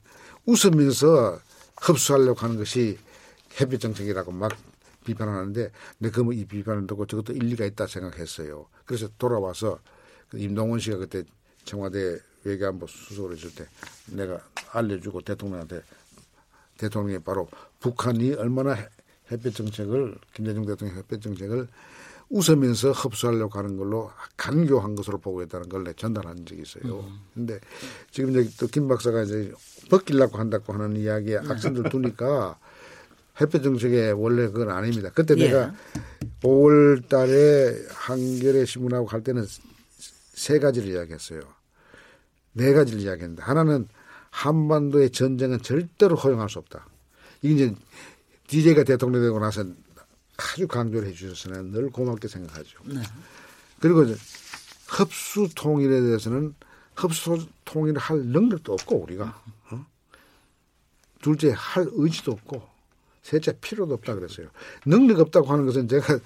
[0.45, 1.41] 웃으면서
[1.81, 2.99] 흡수하려고 하는 것이
[3.61, 4.53] 해비 정책이라고 막
[5.07, 8.67] 비판하는데 내가 그이 비판을 듣고 저것도 일리가 있다 생각했어요.
[8.85, 9.79] 그래서 돌아와서
[10.29, 11.25] 그 임동원 씨가 그때
[11.65, 13.67] 청와대 외교안보 수석으로 있을 때
[14.13, 14.39] 내가
[14.73, 15.83] 알려주고 대통령한테
[16.79, 17.49] 대통령이 바로
[17.81, 18.77] 북한이 얼마나
[19.31, 21.67] 햇볕 정책을 김대중 대통령 햇볕 정책을
[22.29, 27.09] 웃으면서 흡수하려고 하는 걸로 간교한 것으로 보고 있다는 걸 내 전달한 적이 있어요.
[27.35, 27.61] 근데
[28.11, 29.53] 지금 이제 또 김 박사가 이제
[29.91, 32.59] 벗기려고 한다고 하는 이야기에 악센트를 두니까
[33.41, 35.11] 햇볕 정책의 원래 그건 아닙니다.
[35.15, 35.49] 그때 예.
[35.49, 35.75] 내가
[36.43, 39.47] 5월 달에 한겨레 신문하고 갈 때는
[40.35, 41.41] 세 가지를 이야기했어요.
[42.53, 43.89] 네 가지를 이야기했는데 하나는
[44.31, 46.87] 한반도의 전쟁은 절대로 허용할 수 없다.
[47.43, 47.75] 이게 이제
[48.49, 49.65] DJ가 대통령 되고 나서
[50.37, 52.81] 아주 강조를 해 주셔서 는늘 고맙게 생각하죠.
[53.81, 54.17] 그리고 이제
[54.87, 56.55] 흡수 통일에 대해서는
[56.95, 59.87] 흡수 통일을 할 능력도 없고 우리가 어?
[61.21, 62.76] 둘째 할 의지도 없고
[63.27, 64.47] 셋째 필요도 없다 그랬어요.
[64.87, 66.21] 능력 없다고 하는 것은 제가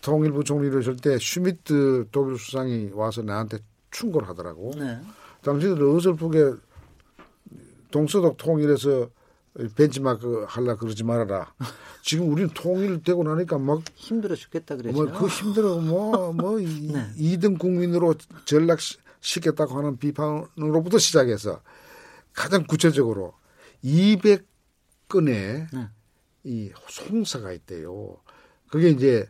[0.00, 3.58] 통일부 총리를 했을 때 슈미트 독일 수상이 와서 나한테
[3.90, 4.72] 충고를 하더라고.
[4.74, 4.98] 네.
[5.42, 6.54] 당신들 어설프게
[7.90, 9.10] 동서독 통일해서
[9.76, 11.52] 벤치마크 하려 그러지 말아라.
[12.02, 15.04] 지금 우리는 통일되고 나니까 막 힘들어 죽겠다 그랬죠.
[15.04, 16.92] 뭐그 힘들어 뭐뭐 이
[17.36, 18.14] 2등 국민으로
[18.46, 21.60] 전락시켰다고 하는 비판으로부터 시작해서
[22.32, 23.34] 가장 구체적으로
[23.84, 25.88] 200건의 네.
[26.48, 28.16] 이 송사가 있대요.
[28.70, 29.28] 그게 이제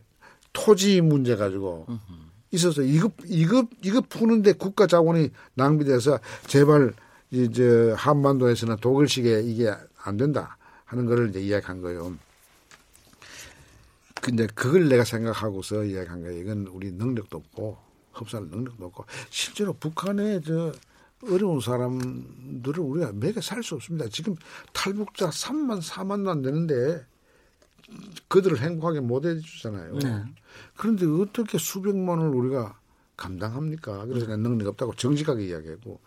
[0.53, 1.85] 토지 문제 가지고
[2.51, 6.93] 있어서 이거 이거 이거 푸는데 국가 자원이 낭비돼서 제발
[7.29, 12.15] 이제 한반도에서는 독일식에 이게 안 된다 하는 거를 이제 이야기한 거예요.
[14.21, 16.41] 근데 그걸 내가 생각하고서 이야기한 거예요.
[16.41, 17.77] 이건 우리 능력도 없고
[18.13, 20.71] 흡수할 능력도 없고 실제로 북한의 저
[21.27, 24.07] 어려운 사람들을 우리가 매개 살 수 없습니다.
[24.09, 24.35] 지금
[24.73, 27.05] 탈북자 3만 4만도 안 되는데
[28.27, 29.95] 그들을 행복하게 못 해주잖아요.
[29.99, 30.23] 네.
[30.77, 32.79] 그런데 어떻게 수백만을 우리가
[33.17, 34.05] 감당합니까?
[34.05, 35.99] 그래서 내가 능력 없다고 정직하게 이야기하고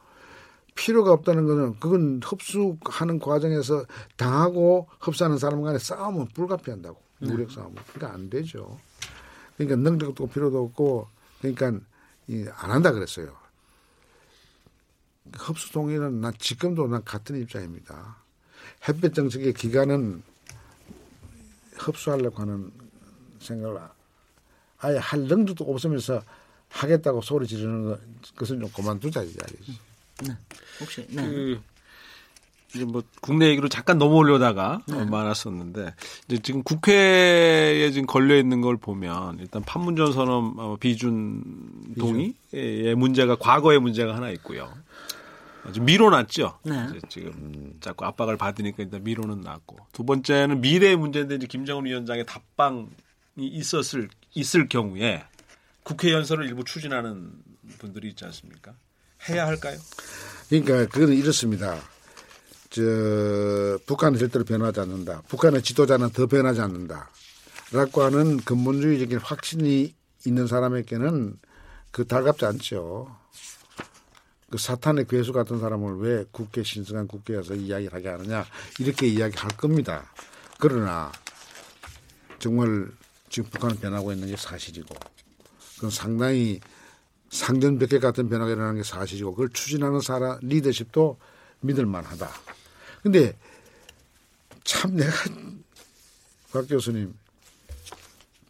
[0.75, 3.85] 필요가 없다는 것은 그건 흡수하는 과정에서
[4.17, 8.79] 당하고 흡수하는 사람 간에 싸움은 불가피한다고 무력 싸움은 그러니까 안 되죠.
[9.57, 11.09] 그러니까 능력도 필요도 없고
[11.41, 11.79] 그러니까
[12.29, 13.42] 이 안 한다 그랬어요.
[15.43, 18.17] 흡수 동의는 난 지금도 난 같은 입장입니다.
[18.89, 20.23] 햇볕 정책의 기간은
[21.77, 22.71] 흡수하려고 하는
[23.41, 23.81] 생각을
[24.79, 26.23] 아예 할 능력도 없으면서
[26.69, 28.01] 하겠다고 소리 지르는 것,
[28.35, 29.79] 그것은 좀 그만두자 이야기지.
[30.27, 30.37] 네.
[30.81, 31.23] 혹시 네.
[31.23, 31.61] 그
[32.75, 35.95] 이제 뭐 국내 얘기로 잠깐 넘어오려다가 어, 말았었는데
[36.27, 41.43] 이제 지금 국회에 지금 걸려 있는 걸 보면 일단 판문점 선언 어, 비준
[41.99, 44.73] 동의의 문제가 과거의 문제가 하나 있고요.
[45.65, 46.59] 어, 좀 미뤄놨죠.
[46.65, 46.87] 네.
[46.91, 52.27] 이제 지금 자꾸 압박을 받으니까 일단 미뤄는 놨고 두 번째는 미래의 문제인데 이제 김정은 위원장의
[52.27, 52.89] 답방이
[53.37, 55.25] 있었을 있을 경우에
[55.83, 57.33] 국회 연설을 일부 추진하는
[57.79, 58.75] 분들이 있지 않습니까?
[59.29, 59.79] 해야 할까요?
[60.49, 61.79] 그러니까 그거는 이렇습니다.
[62.71, 62.83] 저
[63.87, 65.23] 북한은 절대로 변하지 않는다.
[65.29, 67.11] 북한의 지도자는 더 변하지 않는다.
[67.73, 69.95] 라고 하는 근본주의적인 확신이
[70.27, 71.39] 있는 사람에게는
[71.91, 73.15] 그 달갑지 않죠.
[74.53, 78.45] 그 사탄의 괴수 같은 사람을 왜 국회 신성한 국회에서 이야기를 하게 하느냐
[78.79, 80.13] 이렇게 이야기할 겁니다.
[80.61, 81.11] 그러나
[82.39, 82.87] 정말
[83.31, 84.95] 지금 북한은 변하고 있는 게 사실이고
[85.77, 86.61] 그건 상당히
[87.31, 91.17] 상전백계 같은 변화가 일어나는 게 사실이고 그걸 추진하는 사람 리더십도
[91.61, 92.31] 믿을 만하다.
[93.03, 93.35] 근데
[94.65, 95.13] 참 내가
[96.53, 97.15] 박 교수님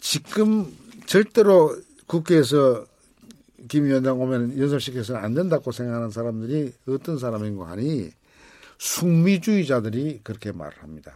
[0.01, 2.87] 지금 절대로 국회에서
[3.68, 8.11] 김 위원장 오면 연설시켜서는 안 된다고 생각하는 사람들이 어떤 사람인고 하니
[8.79, 11.12] 숙미주의자들이 그렇게 말을 합니다.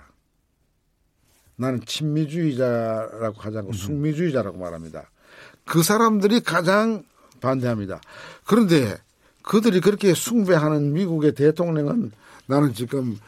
[1.56, 5.10] 나는 친미주의자라고 하지 않고 숙미주의자라고 말합니다.
[5.64, 7.04] 그 사람들이 가장
[7.40, 8.00] 반대합니다.
[8.44, 8.96] 그런데
[9.42, 12.12] 그들이 그렇게 숭배하는 미국의 대통령은
[12.46, 13.18] 나는 지금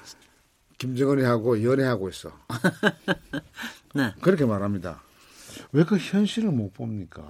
[0.78, 2.32] 김정은이하고 연애하고 있어.
[3.94, 4.12] 네.
[4.20, 5.02] 그렇게 말합니다.
[5.72, 7.22] 왜 그 현실을 못 봅니까?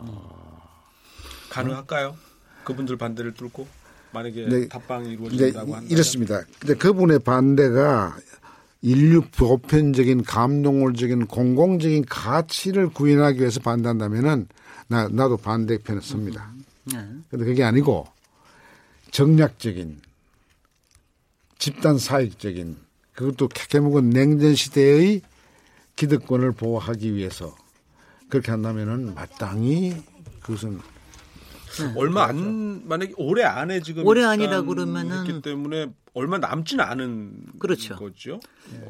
[1.51, 2.17] 가능할까요?
[2.65, 3.67] 그분들 반대를 뚫고
[4.13, 4.69] 만약에 네.
[4.69, 6.43] 답방이 이루어진다고 한다면 이렇습니다.
[6.61, 8.17] 근데 그분의 반대가
[8.81, 14.49] 인류 보편적인 감동을적인 공공적인 가치를 구현하기 위해서 반대한다면은
[14.87, 16.53] 나 나도 반대편에 섭니다.
[16.85, 16.99] 네.
[17.31, 18.07] 근데 그게 아니고
[19.11, 20.01] 정략적인
[21.59, 22.77] 집단 사익적인
[23.15, 25.23] 그것도 캐캐묵은 냉전 시대의
[25.97, 27.57] 기득권을 보호하기 위해서
[28.29, 29.97] 그렇게 한다면은 마땅히
[30.41, 30.81] 그것은
[31.97, 37.95] 얼마 안 만약에 올해 안에 지금 올해 아니라 그러면은- 했기 때문에 얼마 남지는 않은 그렇죠.
[37.97, 38.41] 거죠.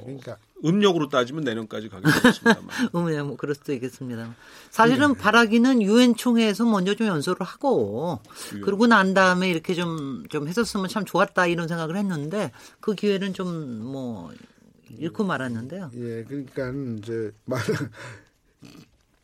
[0.05, 2.69] 그러니까 음력으로 따지면 내년까지 가게 되겠습니다만.
[2.93, 4.35] 어머야, 뭐 그럴 수도 있겠습니다.
[4.71, 8.21] 사실은 바라기는 유엔 총회에서 먼저 좀 연설을 하고
[8.65, 14.33] 그러고 난 다음에 이렇게 좀좀 했었으면 참 좋았다 이런 생각을 했는데 그 기회는 좀뭐
[14.99, 15.91] 잃고 말았는데요.
[15.95, 17.61] 예, 그러니까 이제 말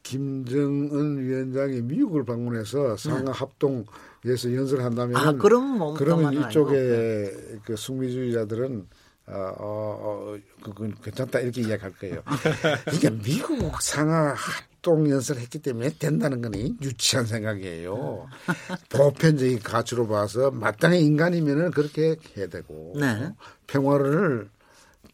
[0.04, 8.86] 김정은 위원장이 미국을 방문해서 상하 합동에서 연설을 한다면 아, 그럼 뭐 그러면 이쪽에 그 숙미주의자들은
[9.26, 12.22] 어, 어, 어, 그건 괜찮다 이렇게 이야기할 거예요.
[12.84, 18.26] 그러니까 미국 상하 합동 연설했기 때문에 된다는 거니 유치한 생각이에요.
[18.90, 23.32] 보편적인 가치로 봐서 마땅히 인간이면은 그렇게 해야 되고 네.
[23.66, 24.50] 평화를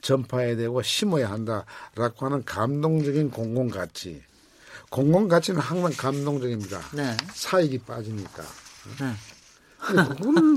[0.01, 4.21] 전파해야 되고 심어야 한다라고 하는 감동적인 공공 가치.
[4.91, 6.81] 공공 가치는 항상 감동적입니다.
[6.93, 7.17] 네.
[7.33, 8.43] 사익이 빠지니까.
[9.01, 9.13] 네.
[9.81, 10.05] 그걸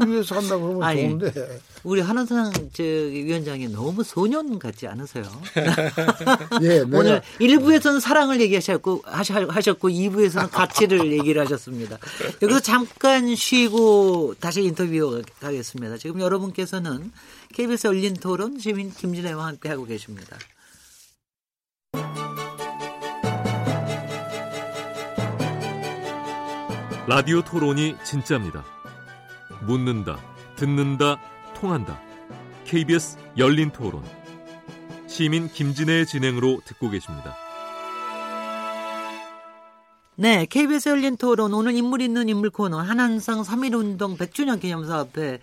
[0.09, 1.61] 위해서 한다 그러면 아니, 좋은데.
[1.85, 5.23] 우리 한원상 저 위원장이 너무 소년 같지 않으세요?
[6.61, 11.99] 예, 오늘 1부에서는 사랑을 얘기하셨고 하셨- 하셨고 2부에서는 가치를 얘기를 하셨습니다.
[12.41, 15.97] 여기서 잠깐 쉬고 다시 인터뷰 가겠습니다.
[15.99, 17.11] 지금 여러분께서는
[17.53, 20.37] KBS 열린 토론 시민 김진애와 함께 하고 계십니다.
[27.05, 28.63] 라디오 토론이 진짜입니다.
[29.63, 30.17] 묻는다,
[30.55, 31.19] 듣는다,
[31.53, 31.99] 통한다.
[32.63, 34.01] KBS 열린 토론.
[35.07, 37.35] 시민 김진애의 진행으로 듣고 계십니다.
[40.15, 45.39] 네, KBS 열린 토론 오늘 인물 있는 인물 코너 한한상 3.1운동 100주년 기념사업회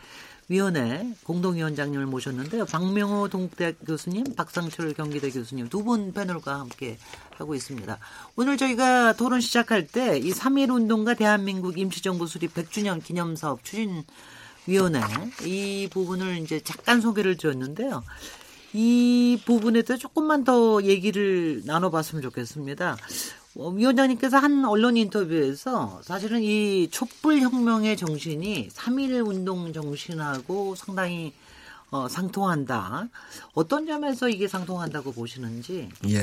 [0.50, 2.66] 위원회 공동위원장님을 모셨는데요.
[2.66, 6.98] 박명호 동국대학 교수님, 박상철 경기대 교수님 두 분 패널과 함께
[7.38, 7.96] 하고 있습니다.
[8.34, 15.00] 오늘 저희가 토론 시작할 때 이 3.1 운동과 대한민국 임시정부 수립 100주년 기념사업 추진위원회
[15.44, 18.02] 이 부분을 이제 잠깐 소개를 드렸는데요.
[18.72, 22.96] 이 부분에 대해서 조금만 더 얘기를 나눠봤으면 좋겠습니다.
[23.60, 31.34] 어, 위원장님께서 한 언론 인터뷰에서 사실은 이 촛불 혁명의 정신이 3.1 운동 정신하고 상당히
[31.90, 33.08] 어, 상통한다.
[33.52, 35.90] 어떤 점에서 이게 상통한다고 보시는지.
[36.08, 36.22] 예.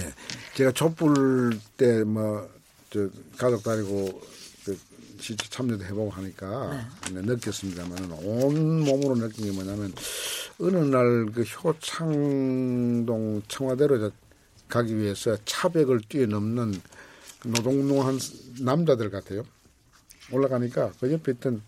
[0.56, 2.48] 제가 촛불 때 뭐
[2.90, 4.22] 저 가족 다리고
[4.64, 4.80] 그
[5.20, 9.94] 실제 참여도 해보고 하니까 네, 느꼈습니다만 온 몸으로 느낀 게 뭐냐면
[10.60, 14.12] 어느 날 그 효창동 청와대로 저
[14.70, 16.97] 가기 위해서 차벽을 뛰어넘는 그
[17.46, 18.20] 노동노한
[18.62, 19.44] 남자들 같아요.
[20.32, 21.62] 올라가니까 그 옆에 있던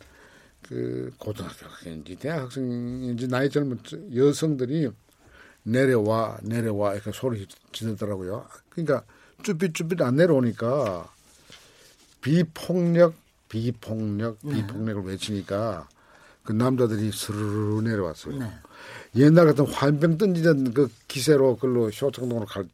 [0.62, 3.80] 그 고등학교인지 대학생인지 나이 젊은
[4.14, 4.90] 여성들이
[5.64, 8.46] 내려와 내려와 이렇게 소리 지르더라고요.
[8.70, 9.04] 그러니까
[9.44, 11.12] 쭈삣쭈삣 안 내려오니까
[12.22, 13.16] 비폭력
[13.48, 15.88] 비폭력 비폭력을 외치니까
[16.44, 18.38] 그 남자들이 스르르 내려왔어요.
[18.38, 18.52] 네.
[19.16, 22.68] 옛날 같은 화병 던지던 그 기세로 그걸로 효창동으로 갈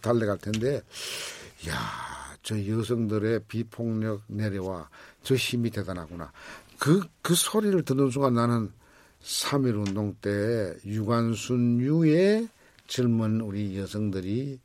[0.00, 0.82] 달려갈 텐데
[1.68, 2.11] 야,
[2.42, 4.88] 저 여성들의 비폭력 내려와
[5.22, 6.32] 저 힘이 대단하구나.
[6.78, 8.72] 그, 그 소리를 듣는 순간 나는
[9.22, 12.48] 3.1 운동 때 유관순 유의
[12.88, 14.58] 젊은 우리 여성들이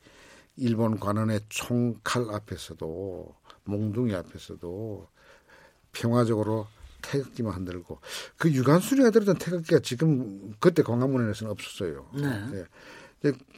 [0.57, 3.35] 일본 관원의 총칼 앞에서도
[3.65, 5.07] 몽둥이 앞에서도
[5.91, 6.67] 평화적으로
[7.01, 7.99] 태극기만 흔들고
[8.37, 12.09] 그 유관순이가 들었던 태극기가 지금 그때 광화문에서는 없었어요.
[12.15, 12.43] 네.
[12.53, 12.65] 예.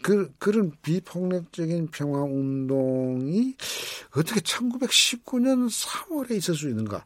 [0.01, 3.55] 그, 그런 비폭력적인 평화 운동이
[4.15, 7.03] 어떻게 1919년 3월에 있을 수 있는가?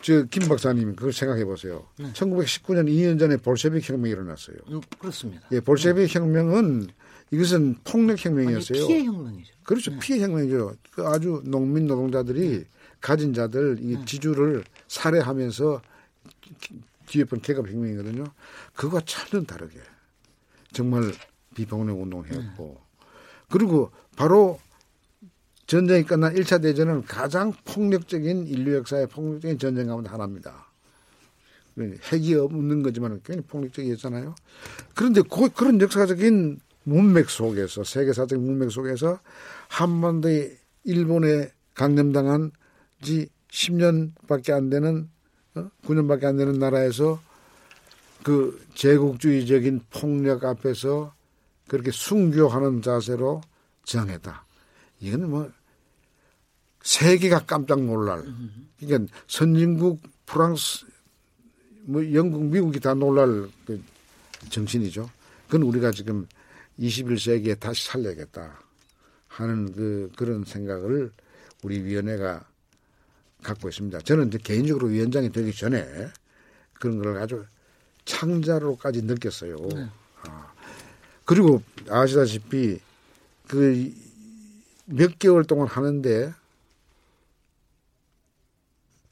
[0.00, 1.86] 저, 김 박사님, 그걸 생각해 보세요.
[1.98, 4.56] 1919년 2년 전에 볼셰빅 혁명이 일어났어요.
[4.70, 5.46] 음, 그렇습니다.
[5.52, 6.88] 예, 볼셰빅 혁명은
[7.30, 8.86] 이것은 폭력 혁명이었어요.
[8.86, 9.54] 피해 혁명이죠.
[9.64, 9.98] 그렇죠.
[9.98, 10.76] 피해 혁명이죠.
[10.92, 12.64] 그 아주 농민 노동자들이
[13.00, 15.82] 가진 자들 이 지주를 살해하면서
[17.06, 18.24] 뒤에 번 계급 혁명이거든요.
[18.74, 19.78] 그거와 차는 다르게
[20.72, 21.12] 정말
[21.58, 22.80] 비폭력 운동했고
[23.50, 24.60] 그리고 바로
[25.66, 30.68] 전쟁이 끝난 1차 대전은 가장 폭력적인 인류 역사의 폭력적인 전쟁 가운데 하나입니다.
[31.78, 34.34] 핵이 없는 거지만 굉장히 폭력적이었잖아요.
[34.94, 39.20] 그런데 그, 그런 역사적인 문맥 속에서 세계사적 문맥 속에서
[39.68, 42.50] 한반도의 일본에 강점당한
[43.02, 45.08] 지 10년밖에 안 되는
[45.54, 45.70] 어?
[45.84, 47.20] 9년밖에 안 되는 나라에서
[48.22, 51.14] 그 제국주의적인 폭력 앞에서
[51.68, 53.42] 그렇게 순교하는 자세로
[53.84, 54.44] 정했다.
[55.00, 55.50] 이거는 뭐
[56.82, 58.24] 세계가 깜짝 놀랄.
[58.80, 60.86] 그러니까 선진국 프랑스
[61.82, 63.82] 뭐 영국 미국이 다 놀랄 그
[64.50, 65.08] 정신이죠.
[65.46, 66.26] 그건 우리가 지금
[66.78, 68.60] 21세기에 다시 살려야겠다
[69.28, 71.12] 하는 그 그런 생각을
[71.62, 72.44] 우리 위원회가
[73.42, 74.00] 갖고 있습니다.
[74.00, 76.08] 저는 개인적으로 위원장이 되기 전에
[76.74, 77.44] 그런 걸 아주
[78.04, 79.56] 창자로까지 느꼈어요.
[79.74, 79.88] 네.
[80.22, 80.52] 아.
[81.28, 82.80] 그리고 아시다시피
[83.46, 84.08] 그
[84.90, 86.32] 몇 개월 동안 하는데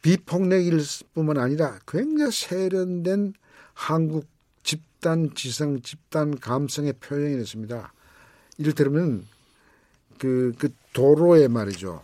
[0.01, 0.81] 비폭력일
[1.13, 3.35] 뿐만 아니라 굉장히 세련된
[3.75, 4.27] 한국
[4.63, 7.93] 집단 지성, 집단 감성의 표현이 됐습니다.
[8.57, 9.27] 이를테면
[10.19, 12.03] 그, 그 도로에 말이죠.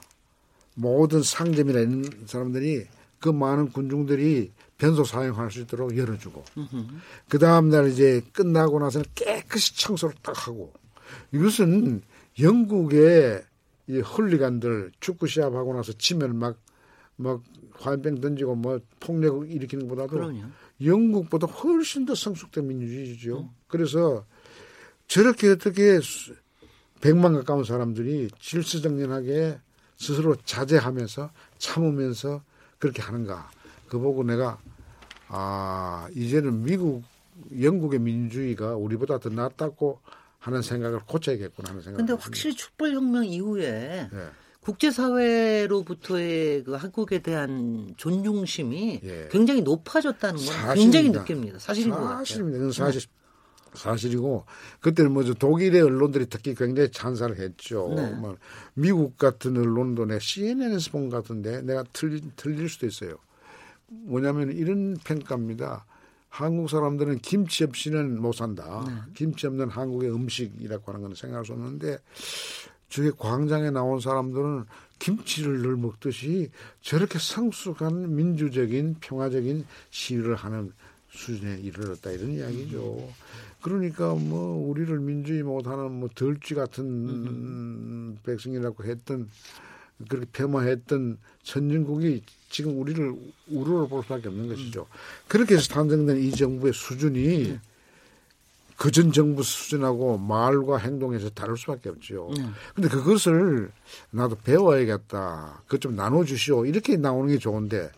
[0.74, 2.86] 모든 상점이나 있는 사람들이
[3.20, 4.50] 그 많은 군중들이
[4.82, 6.44] 변소 사용할 수 있도록 열어주고
[7.28, 10.72] 그 다음 날 이제 끝나고 나서는 깨끗이 청소를 딱 하고
[11.30, 12.02] 이것은
[12.40, 13.44] 영국의
[13.86, 16.58] 이 헐리간들 축구 시합하고 나서 치면 막,
[17.14, 17.40] 막
[17.74, 20.46] 화염병 던지고 뭐 폭력 일으키는 것보다도 그럼요.
[20.84, 23.38] 영국보다 훨씬 더 성숙된 민주주의죠.
[23.38, 23.50] 음.
[23.68, 24.24] 그래서
[25.06, 26.00] 저렇게 어떻게
[27.00, 29.60] 백만 가까운 사람들이 질서정연하게
[29.96, 32.42] 스스로 자제하면서 참으면서
[32.80, 33.48] 그렇게 하는가.
[33.88, 34.58] 그 보고 내가
[35.34, 37.02] 아 이제는 미국
[37.58, 39.98] 영국의 민주주의가 우리보다 더 낫다고
[40.38, 41.96] 하는 생각을 고쳐야겠구나 하는 생각.
[41.96, 44.26] 근데 확실히 촛불 혁명 이후에 네.
[44.60, 49.28] 국제사회로부터의 그 한국에 대한 존중심이 예.
[49.30, 50.74] 굉장히 높아졌다는 건 사실입니다.
[50.74, 51.58] 굉장히 느낍니다.
[51.58, 52.18] 사실인 것 같아요.
[52.18, 52.72] 사실입니다.
[52.72, 53.02] 사실
[53.74, 54.44] 사실이고
[54.80, 57.90] 그때는 뭐죠 독일의 언론들이 특히 굉장히 찬사를 했죠.
[57.96, 58.10] 네.
[58.10, 58.36] 뭐
[58.74, 63.16] 미국 같은 언론도 내 CNN에서 본것 같은데 내가 틀릴, 틀릴 수도 있어요.
[64.04, 65.84] 뭐냐면 이런 평가입니다.
[66.28, 68.84] 한국 사람들은 김치 없이는 못 산다.
[68.86, 69.12] 네.
[69.14, 71.98] 김치 없는 한국의 음식이라고 하는 건 생각할 수 없는데
[72.88, 74.64] 저기 광장에 나온 사람들은
[74.98, 80.72] 김치를 늘 먹듯이 저렇게 성숙한 민주적인 평화적인 시위를 하는
[81.10, 83.08] 수준에 이르렀다 이런 이야기죠.
[83.60, 88.18] 그러니까 뭐 우리를 민주주의 못하는 뭐 덜쥐 같은 음.
[88.24, 89.28] 백성이라고 했던
[90.08, 93.14] 그렇게 폄하했던 선진국이 지금 우리를
[93.48, 94.86] 우러러 볼 수밖에 없는 것이죠.
[95.28, 97.60] 그렇게 해서 탄생된 이 정부의 수준이 네.
[98.76, 102.30] 그전 정부 수준하고 말과 행동에서 다를 수밖에 없죠.
[102.36, 102.44] 네.
[102.74, 103.70] 근데 그것을
[104.10, 105.62] 나도 배워야겠다.
[105.66, 106.66] 그것 좀 나눠주시오.
[106.66, 107.90] 이렇게 나오는 게 좋은데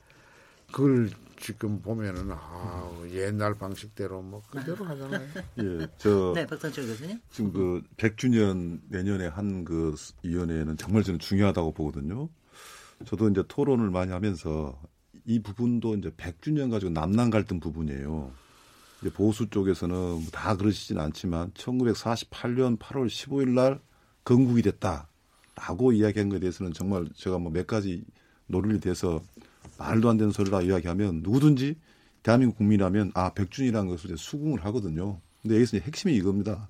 [0.71, 1.11] 그걸
[1.45, 5.29] 지금 보면은 아 옛날 방식대로 뭐 그대로 하잖아요.
[5.61, 7.21] 예, 저 네, 박선철 교수님.
[7.31, 12.31] 지금 그 100주년 내년에 한 그 위원회는 정말 저는 중요하다고 보거든요.
[13.05, 14.81] 저도 이제 토론을 많이 하면서
[15.27, 18.31] 이 부분도 이제 100주년 가지고 남남 갈등 부분이에요.
[19.03, 23.81] 이제 보수 쪽에서는 뭐다 그러시진 않지만 1948년 8월 15일 날
[24.25, 28.03] 건국이 됐다라고 이야기한 것에 대해서는 정말 제가 뭐 몇 가지
[28.47, 29.21] 노력이 돼서
[29.85, 31.77] 말도 안 되는 소리라 이야기하면 누구든지
[32.23, 35.21] 대한민국 국민이라면 아 백준이라는 것을 수긍을 하거든요.
[35.43, 36.69] 근데 여기서 핵심이 이겁니다.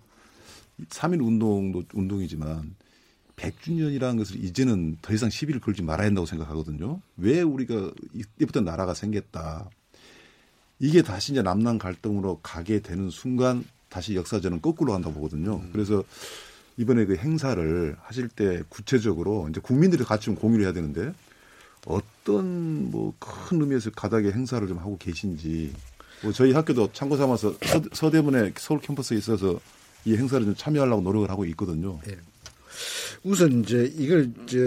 [0.88, 2.74] 3일 운동도 운동이지만
[3.36, 7.00] 100주년이라는 것을 이제는 더 이상 시비를 걸지 말아야 한다고 생각하거든요.
[7.16, 9.70] 왜 우리가 이때부터 나라가 생겼다.
[10.80, 15.56] 이게 다시 이제 남남 갈등으로 가게 되는 순간 다시 역사전은 거꾸로 간다고 보거든요.
[15.56, 15.70] 음.
[15.72, 16.02] 그래서
[16.76, 21.12] 이번에 그 행사를 하실 때 구체적으로 이제 국민들이 같이 좀 공유를 해야 되는데
[22.24, 25.74] 어떤 뭐 큰 의미에서 가닥의 행사를 좀 하고 계신지
[26.22, 27.54] 뭐 저희 학교도 참고 삼아서
[27.92, 29.60] 서, 대문의 서울 캠퍼스에 있어서
[30.06, 32.00] 이 행사를 좀 참여하려고 노력을 하고 있거든요.
[32.06, 32.16] 네.
[33.22, 34.58] 우선 이제 이걸 저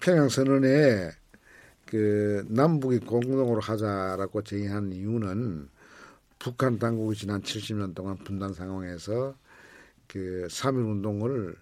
[0.00, 1.10] 평양 선언에
[1.86, 5.68] 그 남북이 공동으로 하자라고 제의한 이유는
[6.40, 9.36] 북한 당국이 지난 70년 동안 분단 상황에서
[10.08, 11.54] 그3.1 운동을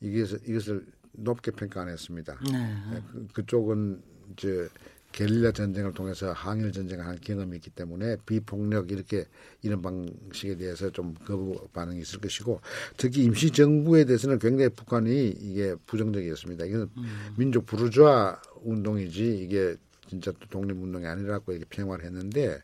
[0.00, 2.38] 이것을, 이것을 높게 평가 안 했습니다.
[2.50, 2.74] 네.
[2.90, 4.02] 네 그, 그쪽은
[4.32, 4.68] 이제
[5.12, 9.24] 게릴라 전쟁을 통해서 항일 전쟁을 한 경험이 있기 때문에 비폭력 이렇게
[9.62, 12.60] 이런 방식에 대해서 좀 거부 반응이 있을 것이고
[12.96, 16.66] 특히 임시 정부에 대해서는 굉장히 북한이 이게 부정적이었습니다.
[16.66, 17.34] 이건 음.
[17.36, 19.76] 민족 부르주아 운동이지 이게
[20.08, 22.58] 진짜 독립운동이 아니라고 이렇게 평화를 했는데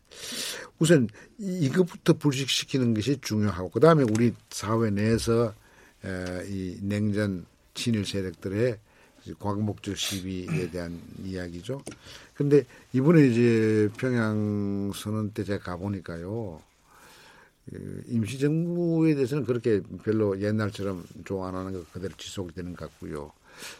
[0.79, 1.07] 우선
[1.37, 5.53] 이것부터 불식시키는 것이 중요하고 그 다음에 우리 사회 내에서
[6.47, 8.79] 이 냉전 친일 세력들의
[9.39, 11.81] 광목적 시비에 대한 이야기죠.
[12.33, 16.61] 근데 이번에 이제 평양 선언 때 제가 가보니까요.
[17.69, 23.31] 그 임시정부에 대해서는 그렇게 별로 옛날처럼 좋아 안 하는 것 그대로 지속이 되는 것 같고요.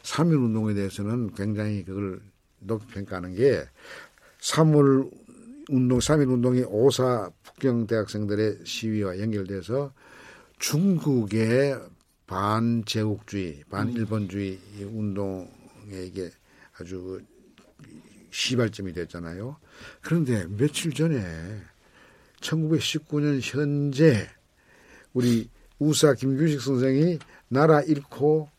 [0.04, 2.20] 3.1 운동에 대해서는 굉장히 그걸
[2.60, 3.64] 높이 평가하는 게
[4.40, 5.12] 3월
[5.70, 9.94] 운동, 3.1 운동이 오사 북경 대학생들의 시위와 연결돼서
[10.60, 11.80] 중국의
[12.28, 15.48] 반제국주의, 반일본주의 운동에
[16.06, 16.30] 이게
[16.80, 17.22] 아주
[18.32, 19.58] 시발점이 됐잖아요.
[20.02, 21.22] 그런데 며칠 전에
[22.42, 24.28] 1919년 현재
[25.14, 25.50] 우리
[25.80, 28.50] 우사 김규식 선생이 나라 잃고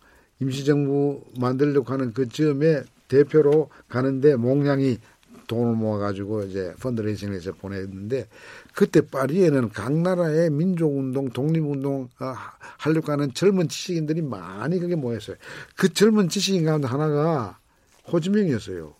[0.41, 4.99] 임시정부 만들려고 하는 그 즈음에 대표로 가는데 몽양이
[5.47, 8.29] 돈을 모아가지고 이제 펀드레이싱을 해서 보냈는데
[8.75, 12.35] 그때 파리에는 각 나라의 민족운동, 독립운동 어,
[12.79, 15.37] 하려고 하는 젊은 지식인들이 많이 그게 모였어요.
[15.77, 17.59] 그 젊은 지식인 가운데 하나가
[18.13, 18.95] 호지명이었어요.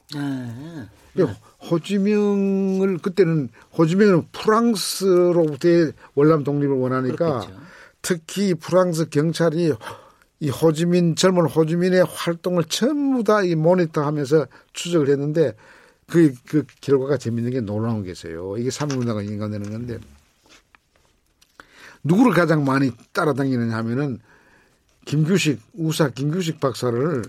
[1.15, 1.25] 네.
[1.71, 7.61] 호지명을 그때는 호지명은 프랑스로부터의 월남 독립을 원하니까 그렇겠죠.
[8.03, 9.73] 특히 프랑스 경찰이
[10.41, 15.55] 이 호지민 젊은 호지민의 활동을 전부 다 이 모니터하면서 추적을 했는데
[16.09, 18.57] 그, 그 결과가 재밌는 게 놀라운 게 있어요.
[18.57, 19.99] 이게 삼국운동가 인간되는 건데
[22.05, 24.21] 누구를 가장 많이 따라다니느냐 하면은
[25.05, 27.25] 김규식 우사 김규식 박사를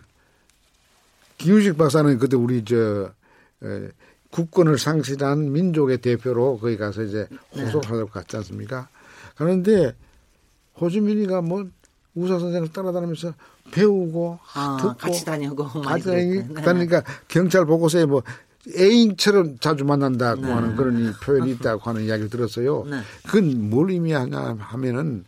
[1.37, 3.11] 김규식 박사는 그때 우리 저
[3.63, 3.89] 에,
[4.31, 8.89] 국권을 상실한 민족의 대표로 거기 가서 이제 호소하려고 갔지 않습니까?
[9.35, 9.95] 그런데
[10.79, 11.67] 호주민이가 뭐
[12.13, 13.33] 우사 선생을 따라다니면서
[13.71, 16.61] 배우고 아, 듣고 같이 다니고 같이 다니고 그랬구나.
[16.61, 18.23] 그러니까 경찰 보고서에 뭐
[18.75, 20.51] 애인처럼 자주 만난다고 네.
[20.51, 22.85] 하는 그런 이 표현이 있다고 하는 이야기를 들었어요.
[22.85, 22.99] 네.
[23.25, 25.25] 그건 뭘 의미하냐 하면은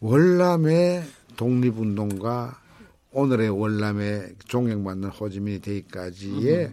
[0.00, 1.04] 월남의
[1.36, 2.60] 독립운동과
[3.12, 6.72] 오늘의 월남의 존경받는 호지민이 되기까지의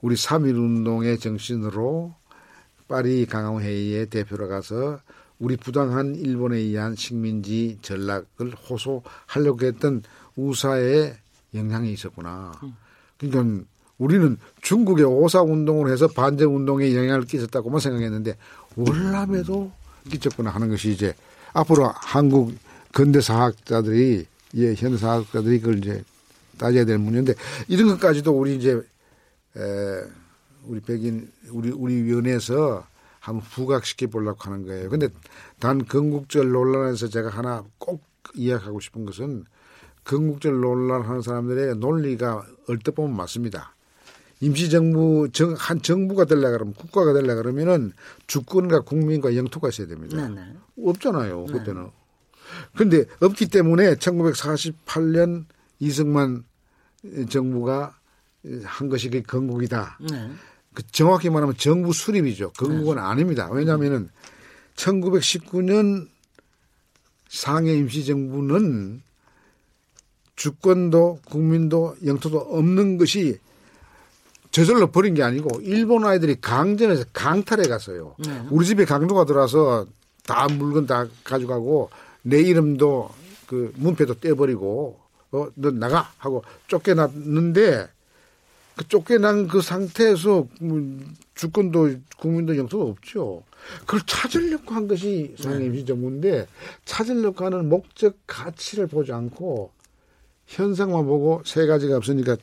[0.00, 2.14] 우리 3.1 운동의 정신으로
[2.88, 5.00] 파리 강화회의의 대표로 가서
[5.38, 10.02] 우리 부당한 일본에 의한 식민지 전락을 호소하려고 했던
[10.36, 11.14] 우사의
[11.54, 12.52] 영향이 있었구나.
[13.18, 13.64] 그러니까
[13.98, 18.36] 우리는 중국의 오사 운동을 해서 반제 운동에 영향을 끼쳤다고만 생각했는데
[18.76, 19.70] 월남에도
[20.10, 21.14] 끼쳤구나 하는 것이 이제
[21.52, 22.54] 앞으로 한국
[22.92, 26.02] 근대 사학자들이 예, 현대 사학자들이 그걸 이제
[26.56, 27.34] 따져야 될 문제인데
[27.68, 28.72] 이런 것까지도 우리 이제
[29.56, 29.60] 에,
[30.64, 32.86] 우리 백인 우리 우리 위원회에서
[33.20, 34.88] 한번 부각시켜 보려고 하는 거예요.
[34.88, 35.08] 근데
[35.58, 38.02] 단 건국절 논란에서 제가 하나 꼭
[38.34, 39.44] 이야기하고 싶은 것은
[40.04, 43.74] 건국절 논란하는 사람들의 논리가 얼뜻 보면 맞습니다.
[44.40, 47.92] 임시정부 정, 한 정부가 되려 그러면 국가가 되려 그러면은
[48.26, 50.28] 주권과 국민과 영토가 있어야 됩니다.
[50.28, 50.54] 네, 네.
[50.84, 51.90] 없잖아요 그때는.
[52.76, 55.44] 근데 없기 때문에 1948년
[55.80, 56.44] 이승만
[57.28, 57.96] 정부가
[58.64, 59.98] 한 것이 그 건국이다.
[60.10, 60.30] 네.
[60.72, 62.52] 그 정확히 말하면 정부 수립이죠.
[62.52, 63.48] 건국은 아닙니다.
[63.50, 64.08] 왜냐하면은
[64.76, 66.08] 1919년
[67.28, 69.02] 상해 임시정부는
[70.36, 73.38] 주권도 국민도 영토도 없는 것이
[74.58, 78.16] 저절로 버린 게 아니고 일본 아이들이 강점에서 강탈해 갔어요.
[78.18, 78.42] 네.
[78.50, 79.86] 우리 집에 강도가 들어와서
[80.26, 81.90] 다 물건 다 가져가고
[82.22, 83.08] 내 이름도
[83.46, 84.98] 그 문패도 떼버리고
[85.30, 87.86] 어 너 나가 하고 쫓겨났는데
[88.76, 90.80] 그 쫓겨난 그 상태에서 뭐
[91.36, 93.44] 주권도 국민도 영토도 없죠.
[93.80, 96.48] 그걸 찾으려고 한 것이 상임시정부인데
[96.84, 99.70] 찾으려고 하는 목적 가치를 보지 않고
[100.46, 102.36] 현상만 보고 세 가지가 없으니까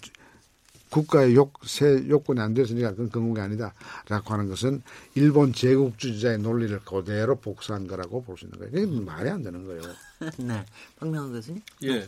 [0.89, 4.81] 국가의 욕, 세 요건이 안 됐으니까 그건 건국이 아니다라고 하는 것은
[5.15, 8.71] 일본 제국주의자의 논리를 그대로 복사한 거라고 볼 수 있는 거예요.
[8.71, 9.81] 그게 말이 안 되는 거예요.
[10.37, 10.63] 네.
[10.99, 11.61] 박명호 교수님.
[11.83, 12.07] 예.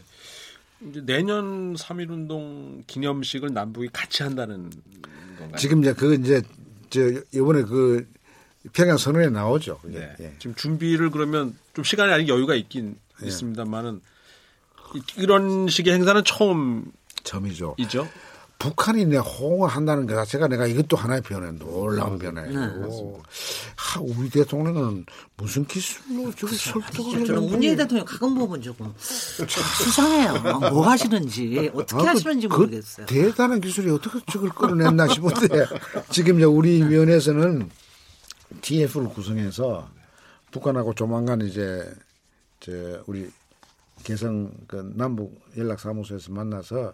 [0.88, 4.70] 이제 내년 3.1 운동 기념식을 남북이 같이 한다는
[5.38, 5.58] 건가요?
[5.58, 6.42] 지금 이제 그 이제
[6.90, 7.02] 저
[7.34, 8.08] 이번에 그
[8.74, 9.80] 평양 선언에 나오죠.
[9.82, 10.00] 그게.
[10.00, 10.16] 네.
[10.20, 10.36] 예.
[10.40, 13.28] 지금 준비를 그러면 좀 시간이 아직 여유가 있긴 예.
[13.28, 14.02] 있습니다만은
[14.96, 16.92] 이- 이런 식의 행사는 처음이죠.
[17.24, 18.08] 점이죠.
[18.60, 23.22] 북한이 내 호응을 한다는 것 자체가 내가 이것도 하나의 변화에 놀라운 변화예요.
[23.76, 25.06] 하, 우리 대통령은
[25.38, 30.32] 무슨 기술로 저기 설득을 저는 해가지고 문재인 대통령 가끔 보면 조금 수상해요.
[30.32, 33.06] 아, 뭐 하시는지 어떻게 아, 그- 하시는지 그 모르겠어요.
[33.06, 35.66] 대단한 기술이 어떻게 저걸 끌어냈나 싶은데
[36.10, 37.70] 지금 우리 위원회에서는
[38.62, 39.88] TF를 구성해서
[40.52, 41.88] 북한하고 조만간 이제
[42.60, 42.72] 저
[43.06, 43.30] 우리
[44.04, 46.94] 개성 그 남북 연락 사무소에서 만나서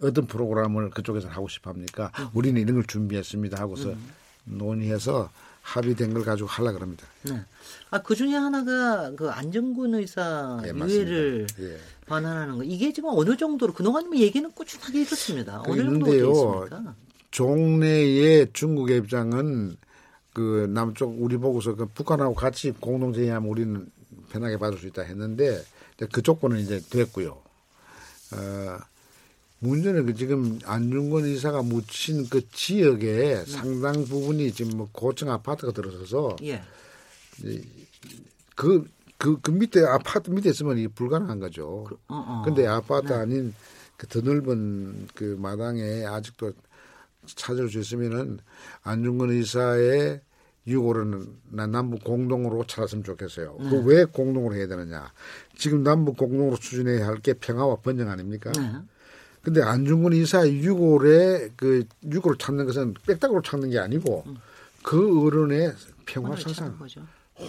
[0.00, 2.10] 어떤 프로그램을 그쪽에서 하고 싶어 합니까?
[2.34, 3.94] 우리는 이런 걸 준비했습니다 하고서
[4.44, 5.30] 논의해서
[5.62, 7.06] 합의된 걸 가지고 하려 그럽니다.
[7.22, 7.40] 네.
[7.90, 10.86] 아, 그 중에 하나가 그 안정군 의사 예, 맞습니다.
[10.92, 11.78] 유해를 예.
[12.06, 12.64] 반환하는 거.
[12.64, 15.62] 이게 지금 어느 정도로 그동안 뭐 얘기는 꾸준하게 해줬습니다.
[15.66, 16.66] 어느 그게 정도.
[16.66, 16.94] 있습니까?
[17.30, 19.76] 종래의 중국의 입장은
[20.32, 23.86] 그 남쪽 우리 보고서 그 북한하고 같이 공동 제의하면 우리는
[24.30, 25.62] 편하게 받을 수 있다 했는데
[26.10, 27.40] 그 조건은 이제 됐고요.
[28.32, 28.78] 어,
[29.62, 36.36] 문제는 그 지금 안중근 의사가 묻힌 그 지역에 상당 부분이 지금 뭐 고층 아파트가 들어서서
[36.42, 36.62] 예.
[38.56, 38.84] 그,
[39.18, 41.86] 그, 그 밑에 아파트 밑에 있으면 이게 불가능한 거죠.
[42.08, 42.42] 어, 어.
[42.44, 43.54] 근데 아파트 아닌
[43.96, 46.52] 그 더 넓은 그 마당에 아직도
[47.24, 48.40] 찾을 수 있으면은
[48.82, 50.20] 안중근 의사의
[51.50, 53.56] 난 남북 공동으로 찾았으면 좋겠어요.
[53.58, 55.12] 그왜 공동으로 해야 되느냐?
[55.56, 58.50] 지금 남북 공동으로 추진해야 할 게 평화와 번영 아닙니까?
[58.56, 58.72] 네.
[59.42, 64.24] 근데 안중근 의사의 유골에 그 유골을 찾는 것은 빽딱으로 찾는 게 아니고
[64.82, 65.74] 그 어른의
[66.06, 66.78] 평화 사상.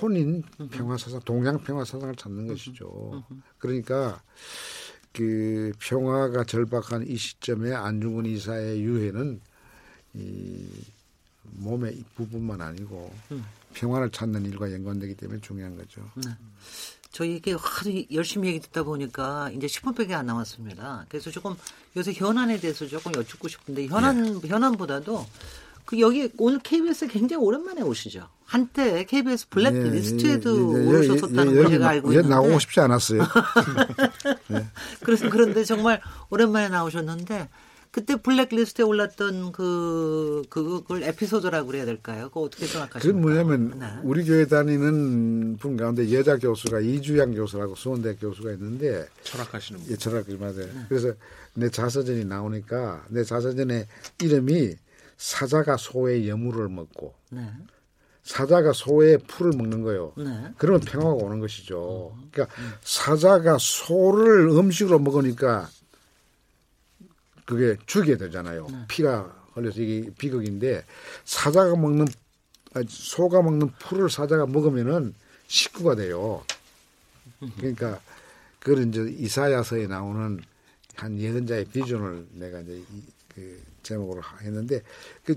[0.01, 0.41] 혼인
[0.71, 3.23] 평화 사상, 동양 평화 사상을 찾는 것이죠.
[3.59, 4.21] 그러니까
[5.11, 9.39] 그 평화가 절박한 이 시점에 안중근 이사의 유해는
[10.15, 10.65] 이
[11.43, 13.13] 몸의 부분만 아니고
[13.73, 16.01] 평화를 찾는 일과 연관되기 때문에 중요한 거죠.
[17.13, 21.05] 저희 이게 하도 열심히 얘기 듣다 보니까 이제 10분밖에 안 남았습니다.
[21.07, 21.55] 그래서 조금
[21.95, 25.25] 요새 현안에 대해서 조금 여쭙고 싶은데 현안 현안보다도
[25.85, 28.27] 그 여기 오늘 KBS 에 굉장히 오랜만에 오시죠.
[28.45, 32.57] 한때 KBS 블랙리스트에도 예, 예, 예, 오르셨었다는 예, 걸 여기 제가 알고 예, 있는데 나오고
[32.57, 33.21] 싶지 않았어요.
[35.05, 36.01] 그래서 그런데 정말
[36.31, 37.47] 오랜만에 나오셨는데
[37.93, 42.29] 그때 블랙리스트에 올랐던 그 그걸 에피소드라고 그래야 될까요?
[42.29, 42.99] 그거 어떻게 생각하십니까?
[42.99, 43.85] 그건 뭐냐면 네.
[44.01, 49.91] 우리 교회 다니는 분 가운데 여자 교수가 이주양 교수라고 수원대 교수가 있는데 철학하시는 분.
[49.91, 50.55] 예, 철학을 맞아요.
[50.55, 50.85] 네.
[50.89, 51.13] 그래서
[51.53, 53.85] 내 자서전이 나오니까 내 자서전의
[54.23, 54.73] 이름이
[55.17, 57.47] 사자가 소의 여물을 먹고 네.
[58.23, 60.13] 사자가 소의 풀을 먹는 거예요.
[60.17, 60.51] 네.
[60.57, 62.17] 그러면 평화가 오는 것이죠.
[62.31, 65.69] 그러니까 사자가 소를 음식으로 먹으니까
[67.45, 68.67] 그게 죽게 되잖아요.
[68.87, 70.83] 피가 흘려서 이게 비극인데
[71.25, 72.07] 사자가 먹는
[72.73, 75.13] 아니, 소가 먹는 풀을 사자가 먹으면은
[75.47, 76.43] 식구가 돼요.
[77.57, 77.99] 그러니까
[78.59, 80.39] 그걸 이제 이사야서에 나오는
[80.95, 84.81] 한 예언자의 비전을 내가 이제 이, 그 제목으로 했는데
[85.23, 85.35] 그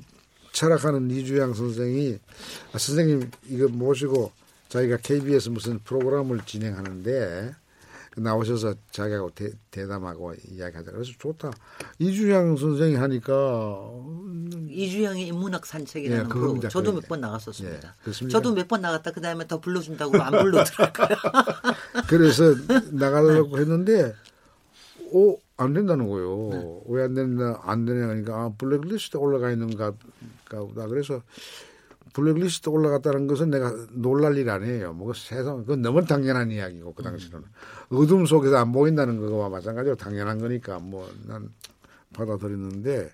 [0.53, 2.19] 철학하는 이주양 선생이
[2.73, 4.33] 아, 선생님 이거 모시고
[4.69, 7.55] 자기가 KBS 무슨 프로그램을 진행하는데
[8.17, 11.51] 나오셔서 자기하고 대, 대담하고 이야기하자 그래서 좋다
[11.99, 13.79] 이주양 선생이 하니까
[14.71, 16.59] 이주영의 인문학 산책이라는 예, 프로.
[16.69, 17.95] 저도 그- 몇번 나갔었습니다.
[18.09, 18.29] 예?
[18.29, 21.09] 저도 몇 번 나갔다 그 다음에 더 불러준다고 안 불러더라고요.
[22.09, 22.55] 그래서
[22.91, 24.15] 나가려고 했는데
[25.13, 26.49] 오, 안 된다는 거예요.
[26.53, 26.81] 네.
[26.89, 29.93] 왜안 된다, 안 되냐 하니까, 아, 블랙리스트에 올라가 있는가,
[30.51, 30.87] 보다.
[30.89, 31.23] 그래서
[32.17, 34.95] 블랙리스트 올라갔다는 것은 내가 놀랄 일 아니에요.
[34.95, 37.47] 뭐 세상, 그건 너무 당연한 이야기고, 그 당시로는.
[37.91, 41.53] 어둠 속에서 안 보인다는 거와 마찬가지로 당연한 거니까, 뭐, 난
[42.15, 43.13] 받아들였는데,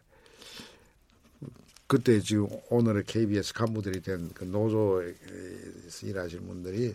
[1.88, 6.94] 그때 지금 오늘의 KBS 간부들이 된 그 노조에서 일하시는 분들이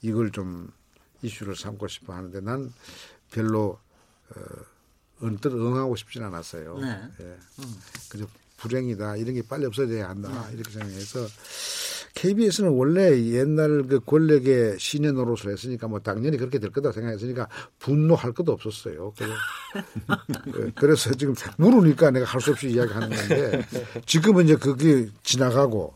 [0.00, 0.72] 이걸 좀
[1.20, 2.72] 이슈를 삼고 싶어 하는데 난
[3.30, 3.78] 별로
[4.30, 4.40] 어,
[5.20, 6.76] 언뜻 응하고 싶진 않았어요.
[6.78, 7.02] 네.
[7.20, 7.36] 예.
[8.08, 8.26] 그저
[8.62, 9.16] 불행이다.
[9.16, 10.48] 이런 게 빨리 없어져야 한다.
[10.54, 11.26] 이렇게 생각해서
[12.14, 17.48] KBS는 원래 옛날 그 권력의 신의 노릇을 했으니까 뭐 당연히 그렇게 될 거다 생각했으니까
[17.78, 19.12] 분노할 것도 없었어요.
[19.16, 19.34] 그래서,
[20.66, 23.66] 예, 그래서 지금 물으니까 내가 할 수 없이 이야기하는 건데
[24.06, 25.94] 지금은 이제 그게 지나가고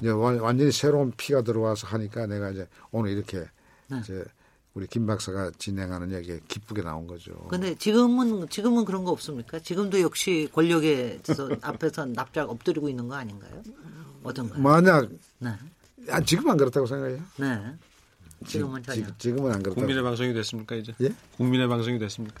[0.00, 3.44] 이제 완- 완전히 새로운 피가 들어와서 하니까 내가 이제 오늘 이렇게
[4.00, 4.24] 이제
[4.74, 7.32] 우리 김 박사가 진행하는 얘기에 기쁘게 나온 거죠.
[7.48, 9.58] 근데 지금은 지금은 그런 거 없습니까?
[9.58, 13.62] 지금도 역시 권력에서 앞에서 납작 엎드리고 있는 거 아닌가요?
[14.22, 14.62] 어떤가요?
[14.62, 15.08] 만약
[15.38, 15.50] 네,
[16.08, 17.18] 아, 지금은 안 그렇다고 생각해요.
[17.38, 17.60] 네.
[18.46, 19.04] 지금은 전혀.
[19.06, 19.74] 지, 지금은 안 그렇다고.
[19.80, 20.94] 국민의 방송이 됐습니까 이제?
[21.02, 21.10] 예?
[21.36, 22.40] 국민의 방송이 됐습니까?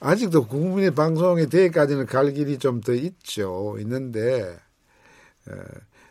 [0.00, 3.76] 아직도 국민의 방송에 대까지는 갈 길이 좀 더 있죠.
[3.80, 4.58] 있는데
[5.48, 5.52] 에,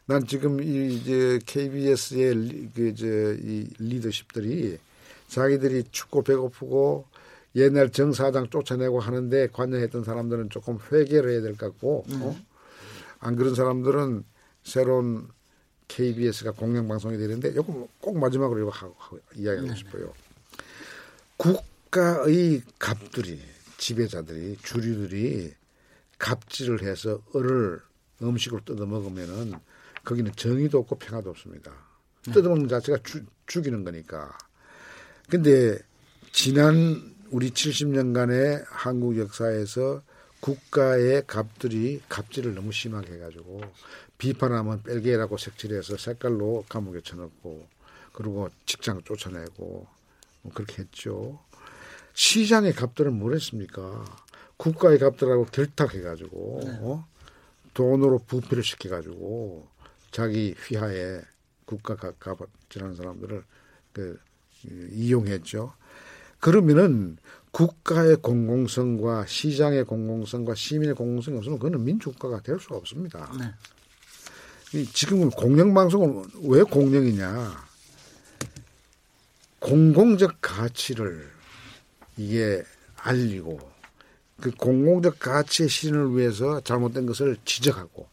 [0.05, 4.77] 난 지금 이 이제 KBS의 그저이 리더십들이
[5.35, 7.07] 자기들이 춥고 배고프고
[7.55, 12.37] 옛날 정 사장 쫓아내고 하는데 관여했던 사람들은 조금 회개를 해야 될 것 같고 어?
[13.19, 14.23] 안 그런 사람들은
[14.63, 15.27] 새로운
[15.89, 20.13] KBS가 공영방송이 되는데 이거 꼭 마지막으로 이거 하고, 하고 이야기하고 싶어요.
[21.37, 23.41] 국가의 갑들이
[23.77, 25.53] 지배자들이 주류들이
[26.17, 27.81] 갑질을 해서 을을
[28.21, 29.53] 음식으로 뜯어 먹으면은
[30.05, 31.73] 거기는 정의도 없고 평화도 없습니다.
[32.23, 34.37] 뜯어 먹는 자체가 주, 죽이는 거니까.
[35.29, 35.77] 근데
[36.31, 40.03] 지난 우리 70년간의 한국 역사에서
[40.39, 43.61] 국가의 갑들이 갑질을 너무 심하게 해가지고
[44.17, 47.67] 비판하면 뺄게라고 색칠해서 색깔로 감옥에 쳐넣고
[48.13, 49.87] 그리고 직장 쫓아내고
[50.43, 51.39] 뭐 그렇게 했죠.
[52.13, 54.05] 시장의 갑들은 뭘 했습니까?
[54.57, 57.07] 국가의 갑들하고 결탁해가지고 어?
[57.73, 59.67] 돈으로 부패를 시켜가지고
[60.11, 61.21] 자기 휘하에
[61.65, 63.43] 국가 갑질하는 사람들을
[63.91, 64.19] 그
[64.91, 65.73] 이용했죠.
[66.39, 67.17] 그러면은
[67.51, 73.31] 국가의 공공성과 시장의 공공성과 시민의 공공성이 없으면 그거는 민주국가가 될 수가 없습니다.
[73.39, 74.79] 네.
[74.79, 77.65] 이 지금은 공영방송은 왜 공영이냐?
[79.59, 81.31] 공공적 가치를
[82.17, 82.61] 이게
[82.97, 83.59] 알리고
[84.41, 88.07] 그 공공적 가치의 실현을 위해서 잘못된 것을 지적하고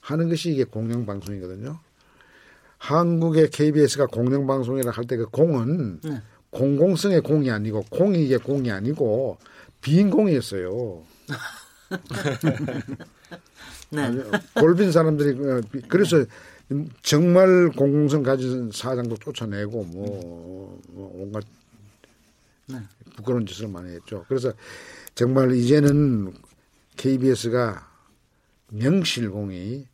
[0.00, 1.80] 하는 것이 이게 공영방송이거든요.
[2.78, 6.22] 한국의 KBS가 공영방송이라 할 때 그 공은 네.
[6.50, 9.38] 공공성의 공이 아니고 이게 공이 아니고
[9.80, 11.02] 빈 공이었어요.
[13.90, 14.10] 네.
[14.54, 16.24] 골빈 사람들이 그- 그래서
[17.02, 21.44] 정말 공공성 가진 사장도 쫓아내고 뭐, 뭐 온갖
[22.66, 22.78] 네.
[23.16, 24.24] 부끄러운 짓을 많이 했죠.
[24.28, 24.52] 그래서
[25.14, 26.34] 정말 이제는
[26.96, 27.88] KBS가
[28.70, 29.86] 명실공히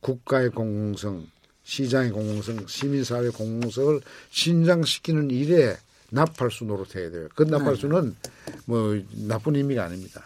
[0.00, 1.26] 국가의 공공성,
[1.70, 4.00] 시장의 공공성, 시민사회 공공성을
[4.30, 5.76] 신장시키는 일에
[6.10, 7.28] 나팔수 노릇해야 돼요.
[7.36, 8.16] 그 나팔수는
[8.64, 10.24] 뭐 나쁜 의미가 아닙니다.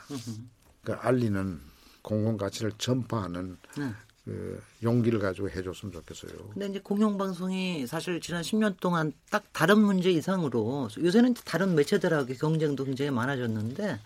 [0.82, 1.60] 그 알리는
[2.00, 3.90] 공공 가치를 전파하는 네.
[4.24, 6.32] 그 용기를 가지고 해줬으면 좋겠어요.
[6.54, 12.84] 근데 이제 공영방송이 사실 지난 10년 동안 딱 다른 문제 이상으로 요새는 다른 매체들하고 경쟁도
[12.86, 14.00] 굉장히 많아졌는데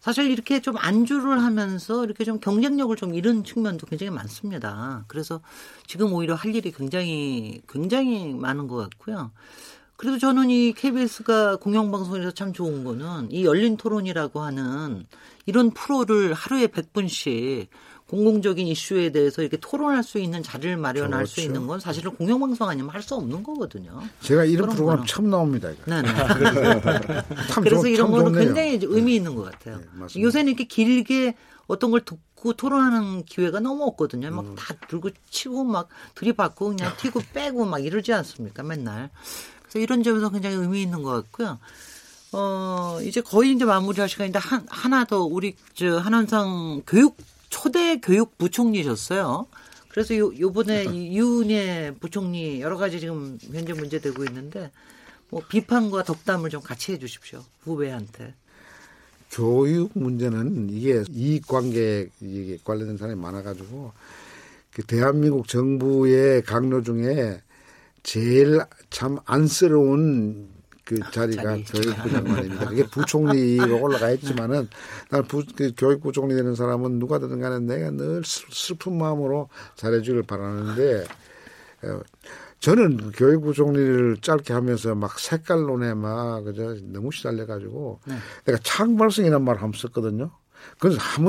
[0.00, 5.04] 사실 이렇게 좀 안주를 하면서 이렇게 좀 경쟁력을 좀 잃은 측면도 굉장히 많습니다.
[5.08, 5.40] 그래서
[5.86, 9.32] 지금 오히려 할 일이 굉장히 굉장히 많은 것 같고요.
[9.96, 15.06] 그래도 저는 이 KBS가 공영방송에서 참 좋은 거는 이 열린 토론이라고 하는
[15.44, 17.66] 이런 프로를 하루에 100분씩
[18.08, 21.46] 공공적인 이슈에 대해서 이렇게 토론할 수 있는 자리를 마련할 수 그렇죠.
[21.48, 24.00] 있는 건 사실은 공영방송 아니면 할 수 없는 거거든요.
[24.22, 25.06] 제가 이런 프로그램 거는.
[25.06, 25.70] 처음 나옵니다.
[25.84, 26.08] 네네.
[27.48, 28.44] 참 그래서 좋- 이런 참 거는 좋네요.
[28.54, 29.78] 굉장히 의미 있는 것 같아요.
[29.78, 30.20] 네.
[30.22, 31.34] 요새는 이렇게 길게
[31.66, 34.28] 어떤 걸 듣고 토론하는 기회가 너무 없거든요.
[34.28, 34.34] 음.
[34.54, 38.62] 막다 들고 치고 막 들이받고 그냥 튀고 빼고 막 이러지 않습니까?
[38.62, 39.10] 맨날.
[39.62, 41.58] 그래서 이런 점에서 굉장히 의미 있는 것 같고요.
[42.32, 47.16] 어, 이제 거의 이제 마무리할 시간인데 한, 하나 더 우리 저 한원상 교육,
[47.48, 49.46] 초대 교육 부총리셨어요.
[49.88, 54.70] 그래서 요, 요번에 이 유은혜 부총리 여러 가지 지금 현재 문제되고 있는데
[55.30, 57.42] 뭐 비판과 덕담을 좀 같이 해 주십시오.
[57.62, 58.34] 후배한테.
[59.30, 63.92] 교육 문제는 이게 이익관계 이게 관련된 사람이 많아가지고
[64.72, 67.42] 그 대한민국 정부의 강로 중에
[68.02, 70.48] 제일 참 안쓰러운
[70.88, 71.64] 그 자리가 자리.
[71.64, 72.66] 교육부 장관입니다.
[72.70, 74.68] 그게 부총리가 올라가 있지만은
[75.10, 80.22] 난 부, 그 교육부 총리 되는 사람은 누가든 간에 내가 늘 슬- 슬픈 마음으로 잘해주길
[80.22, 81.04] 바라는데
[81.82, 82.00] 어,
[82.60, 88.00] 저는 교육부 총리를 짧게 하면서 막 색깔론에 막 그저 너무 시달려가지고
[88.46, 90.30] 내가 창발성이라는 말을 한번 썼거든요.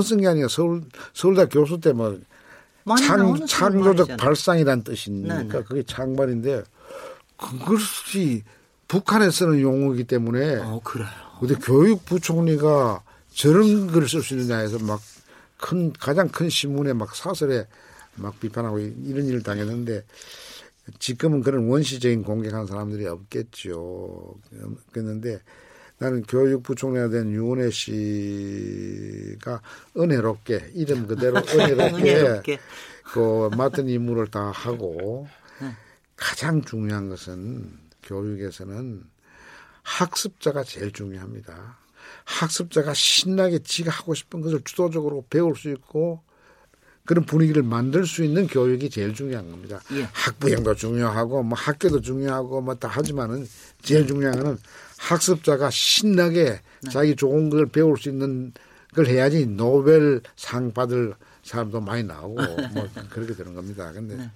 [0.01, 0.84] 쓴게 아니라 서울
[1.14, 2.18] 서울대 교수 때뭐
[2.86, 4.16] 많이 창, 창조적.
[4.18, 5.64] 발상이란 뜻이니까 네, 네.
[5.64, 6.64] 그게 창발인데
[7.38, 8.43] 그것이
[8.90, 11.08] 북한에 쓰는 용어이기 때문에 어, 그래요.
[11.40, 15.00] 근데 교육부총리가 저런 글을 쓸 수 있느냐 해서 막
[15.62, 17.68] 큰 가장 큰 신문에 막 사설에
[18.16, 20.06] 막 비판하고 이- 이런 일을 당했는데
[21.00, 24.36] 지금은 그런 원시적인 공격하는 사람들이 없겠죠.
[24.94, 25.42] 그랬는데
[25.98, 29.62] 나는 교육부총리가 된 유은혜 씨가
[29.98, 32.60] 은혜롭게 이름 그대로 은혜롭게, 은혜롭게.
[33.04, 35.28] 그 맡은 임무를 다 하고
[36.16, 37.70] 가장 중요한 것은
[38.10, 39.03] 교육에서는
[39.84, 41.78] 학습자가 제일 중요합니다.
[42.26, 46.22] 학습자가 신나게 지가 하고 싶은 것을 주도적으로 배울 수 있고
[47.05, 49.80] 그런 분위기를 만들 수 있는 교육이 제일 중요한 겁니다.
[49.93, 50.07] 예.
[50.12, 53.47] 학부형도 중요하고 뭐 학교도 중요하고 뭐 다 하지만은
[53.82, 54.57] 제일 중요한 거는
[54.97, 56.89] 학습자가 신나게 네.
[56.91, 58.53] 자기 좋은 걸 배울 수 있는
[58.93, 62.36] 걸 해야지 노벨 상 받을 사람도 많이 나오고
[62.74, 63.91] 뭐 그렇게 되는 겁니다.
[63.91, 64.30] 근데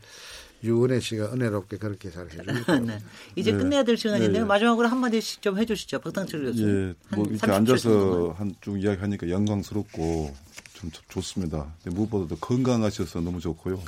[0.63, 2.99] 유은혜 씨가 은혜롭게 그렇게 잘 해주고 네.
[3.35, 4.43] 이제 끝내야 될 시간인데요.
[4.43, 4.47] 네.
[4.47, 5.99] 마지막으로 한마디씩 좀 해주시죠.
[5.99, 6.95] 박상철 교수님.
[7.11, 8.35] 예, 뭐한 이렇게 30초 앉아서.
[8.37, 10.33] 한쭉 이야기하니까 영광스럽고
[10.73, 11.73] 좀 좋- 좋습니다.
[11.85, 13.81] 무엇보다도 건강하셔서 너무 좋고요.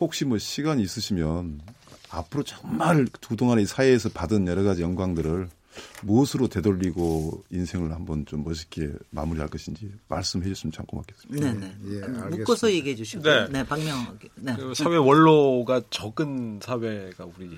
[0.00, 1.60] 혹시 뭐 시간이 있으시면
[2.10, 5.48] 앞으로 정말 그동안의 사회에서 받은 여러 가지 영광들을
[6.02, 11.52] 무엇으로 되돌리고 인생을 한번 좀 멋있게 마무리할 것인지 말씀해 주시면 참 고맙겠습니다.
[11.52, 11.66] 네네.
[11.66, 12.28] 예, 알겠습니다.
[12.28, 13.22] 묶어서 얘기해 주시고.
[13.22, 13.48] 네.
[13.48, 13.66] 네.
[13.66, 14.18] 박명.
[14.36, 14.54] 네.
[14.56, 17.56] 그 사회 원로가 적은 사회가 우리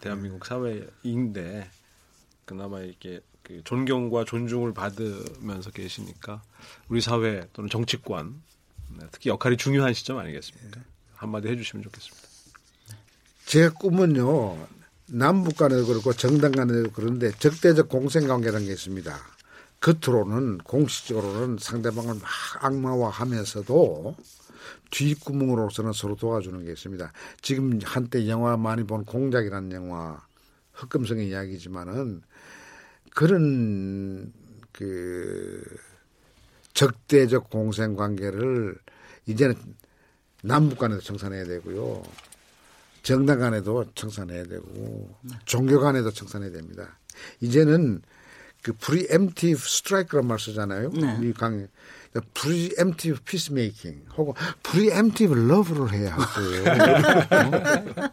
[0.00, 1.70] 대한민국 사회인데
[2.44, 6.42] 그나마 이렇게 그 존경과 존중을 받으면서 계시니까
[6.88, 8.40] 우리 사회 또는 정치권
[8.98, 10.80] 네, 특히 역할이 중요한 시점 아니겠습니까?
[11.14, 12.28] 한마디 해주시면 좋겠습니다.
[13.46, 19.16] 제 꿈은요 남북 간에도 그렇고 정당 간에도 그런데 적대적 공생관계라는 게 있습니다.
[19.80, 22.22] 겉으로는 공식적으로는 상대방을 막
[22.60, 24.16] 악마화하면서도
[24.90, 27.12] 뒷구멍으로서는 서로 도와주는 게 있습니다.
[27.40, 30.20] 지금 한때 영화 많이 본 공작이라는 영화
[30.72, 32.22] 흑금성의 이야기지만은
[33.14, 34.32] 그런
[34.72, 35.62] 그
[36.74, 38.76] 적대적 공생 관계를
[39.26, 39.56] 이제는
[40.42, 42.02] 남북 간에도 청산해야 되고요.
[43.02, 46.98] 정당 간에도 청산해야 되고 종교 간에도 청산해야 됩니다.
[47.40, 48.02] 이제는
[48.62, 50.90] 그 preemptive strike란 말 쓰잖아요.
[50.90, 51.18] 네.
[51.22, 51.66] 이 강
[52.34, 56.64] preemptive peacemaking 혹은 preemptive love를 해야 하고요.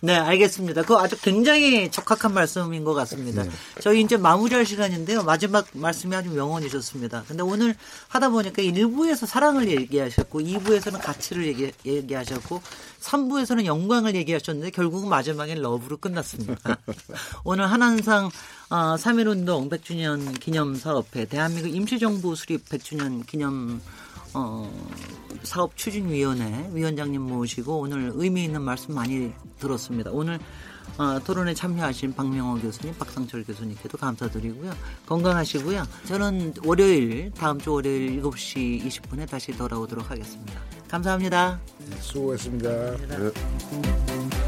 [0.00, 0.82] 네, 알겠습니다.
[0.82, 3.44] 그거 아주 굉장히 적합한 말씀인 것 같습니다.
[3.80, 5.24] 저희 이제 마무리할 시간인데요.
[5.24, 7.24] 마지막 말씀이 아주 명언이셨습니다.
[7.26, 7.74] 근데 오늘
[8.08, 12.62] 하다 보니까 1부에서 사랑을 얘기하셨고, 2부에서는 가치를 얘기, 얘기하셨고,
[13.00, 16.78] 3부에서는 영광을 얘기하셨는데, 결국은 마지막엔 love로 끝났습니다.
[17.44, 18.30] 오늘 한한상
[18.72, 23.80] 어, 3.1운동 100주년 기념사업회, 대한민국 임시정부 수립 100주년 기념
[24.34, 24.70] 어,
[25.42, 30.10] 사업 추진위원회 위원장님 모시고 오늘 의미 있는 말씀 많이 들었습니다.
[30.12, 30.38] 오늘
[30.98, 34.72] 어, 토론에 참여하신 박명호 교수님, 박상철 교수님께도 감사드리고요.
[35.06, 35.84] 건강하시고요.
[36.06, 40.60] 저는 월요일, 다음 주 월요일 7시 20분에 다시 돌아오도록 하겠습니다.
[40.88, 41.58] 감사합니다.
[42.00, 42.96] 수고했습니다.
[43.08, 44.41] 네.